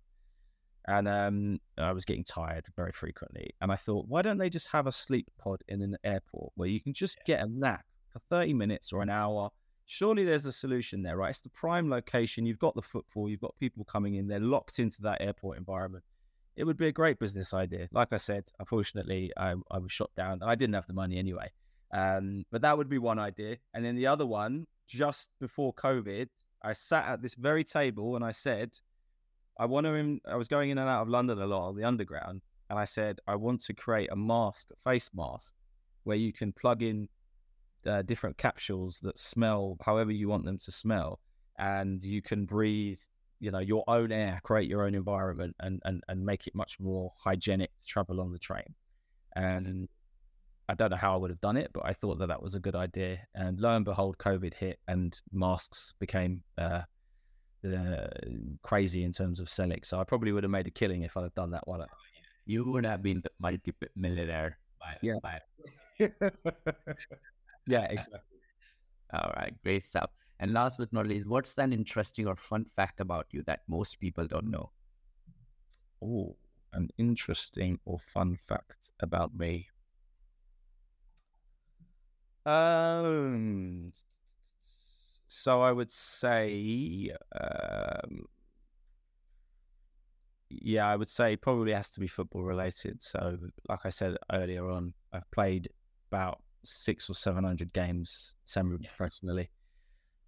[0.87, 3.49] and um, I was getting tired very frequently.
[3.61, 6.69] And I thought, why don't they just have a sleep pod in an airport where
[6.69, 9.49] you can just get a nap for thirty minutes or an hour?
[9.85, 11.31] Surely there's a solution there, right?
[11.31, 12.45] It's the prime location.
[12.45, 13.27] You've got the footfall.
[13.27, 14.27] You've got people coming in.
[14.27, 16.03] They're locked into that airport environment
[16.55, 17.87] it would be a great business idea.
[17.91, 20.41] Like I said, unfortunately, I, I was shot down.
[20.43, 21.51] I didn't have the money anyway.
[21.93, 23.57] Um, but that would be one idea.
[23.73, 26.27] And then the other one, just before COVID,
[26.63, 28.71] I sat at this very table and I said,
[29.57, 31.83] I want to, I was going in and out of London a lot, on the
[31.83, 32.41] underground.
[32.69, 35.53] And I said, I want to create a mask, a face mask,
[36.03, 37.07] where you can plug in
[37.85, 41.19] uh, different capsules that smell however you want them to smell.
[41.59, 42.99] And you can breathe
[43.43, 46.79] you know your own air, create your own environment, and and and make it much
[46.79, 48.73] more hygienic to travel on the train.
[49.35, 49.89] And
[50.69, 52.55] I don't know how I would have done it, but I thought that that was
[52.55, 53.19] a good idea.
[53.35, 56.83] And lo and behold, COVID hit, and masks became uh,
[57.67, 58.07] uh,
[58.61, 59.81] crazy in terms of selling.
[59.83, 61.85] So I probably would have made a killing if I'd have done that one.
[62.45, 64.57] You would have been the multi-millionaire.
[64.79, 65.15] By, yeah.
[65.21, 65.41] By...
[67.67, 68.19] yeah, exactly.
[69.13, 70.11] All right, great stuff.
[70.39, 73.99] And last but not least, what's an interesting or fun fact about you that most
[73.99, 74.71] people don't know?
[76.01, 76.35] Oh,
[76.73, 79.69] an interesting or fun fact about me.
[82.45, 83.93] Um,
[85.27, 88.25] So I would say, um,
[90.49, 93.01] yeah, I would say probably has to be football related.
[93.01, 95.69] So, like I said earlier on, I've played
[96.11, 99.49] about six or seven hundred games semi-professionally.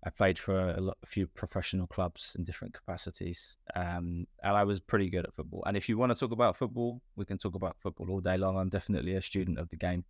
[0.05, 4.63] I played for a, lot, a, few professional clubs in different capacities, um, and I
[4.63, 5.63] was pretty good at football.
[5.65, 8.37] And if you want to talk about football, we can talk about football all day
[8.37, 8.55] long.
[8.55, 10.05] I'm definitely a student of the game.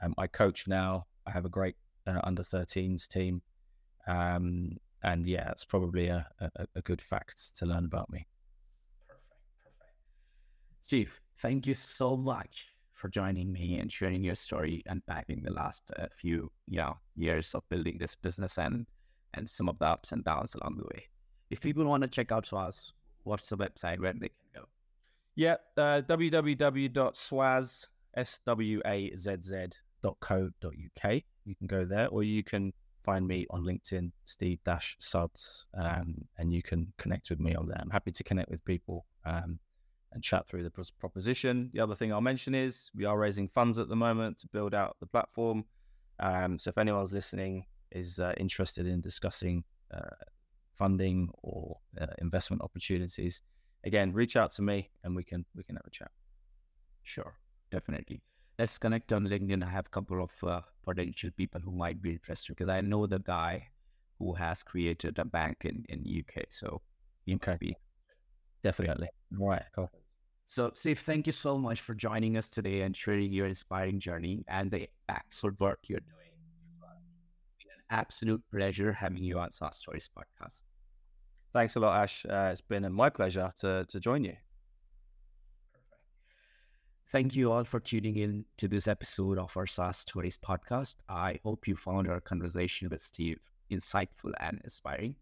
[0.00, 1.04] Um, I coach now.
[1.26, 1.76] I have a great
[2.06, 3.42] uh, under 13s team,
[4.06, 8.26] um, and yeah, it's probably a, a, a good fact to learn about me.
[9.06, 9.22] Perfect,
[9.62, 9.92] perfect.
[10.80, 15.52] Steve, thank you so much for joining me and sharing your story, and unpacking the
[15.52, 18.86] last uh, few you know years of building this business and
[19.36, 21.04] and some of the ups and downs along the way.
[21.50, 22.92] If people want to check out Swazz,
[23.24, 24.64] what's the website where they can go?
[25.36, 26.02] Yeah, uh.
[31.44, 32.72] You can go there, or you can
[33.04, 37.66] find me on LinkedIn, Steve Dash Suds, um, and you can connect with me on
[37.66, 37.78] there.
[37.80, 39.60] I'm happy to connect with people um,
[40.12, 41.70] and chat through the proposition.
[41.72, 44.74] The other thing I'll mention is we are raising funds at the moment to build
[44.74, 45.66] out the platform.
[46.18, 50.16] Um, so if anyone's listening is uh, interested in discussing uh,
[50.72, 53.42] funding or uh, investment opportunities,
[53.84, 56.10] again, reach out to me and we can we can have a chat.
[57.02, 57.34] Sure,
[57.70, 58.22] definitely.
[58.58, 59.62] Let's connect on LinkedIn.
[59.62, 63.06] I have a couple of uh, potential people who might be interested because I know
[63.06, 63.68] the guy
[64.18, 66.44] who has created a bank in in UK.
[66.48, 66.82] So
[67.26, 67.56] you okay.
[67.60, 67.76] be
[68.62, 69.64] definitely right.
[70.48, 74.44] So, Steve, thank you so much for joining us today and sharing your inspiring journey
[74.46, 76.15] and the excellent work you're doing
[77.90, 80.62] absolute pleasure having you on SaaS Stories podcast.
[81.52, 82.24] Thanks a lot, Ash.
[82.28, 84.36] Uh, it's been my pleasure to, to join you.
[85.72, 86.02] Perfect.
[87.08, 90.96] Thank you all for tuning in to this episode of our SaaS Stories podcast.
[91.08, 93.38] I hope you found our conversation with Steve
[93.70, 95.16] insightful and inspiring.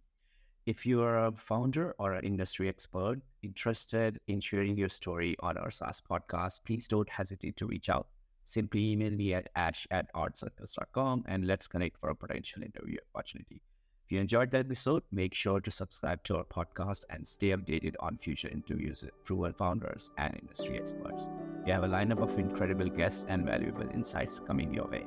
[0.67, 5.57] If you are a founder or an industry expert interested in sharing your story on
[5.59, 8.09] our SaaS podcast, please don't hesitate to reach out
[8.45, 13.63] simply email me at ash at artcircles.com and let's connect for a potential interview opportunity.
[14.05, 17.95] If you enjoyed the episode, make sure to subscribe to our podcast and stay updated
[18.01, 21.31] on future interviews with proven founders and industry experts.
[21.65, 25.07] We have a lineup of incredible guests and valuable insights coming your way.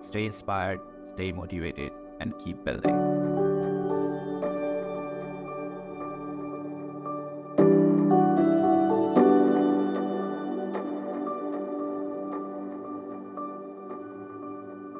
[0.00, 3.39] Stay inspired, stay motivated, and keep building.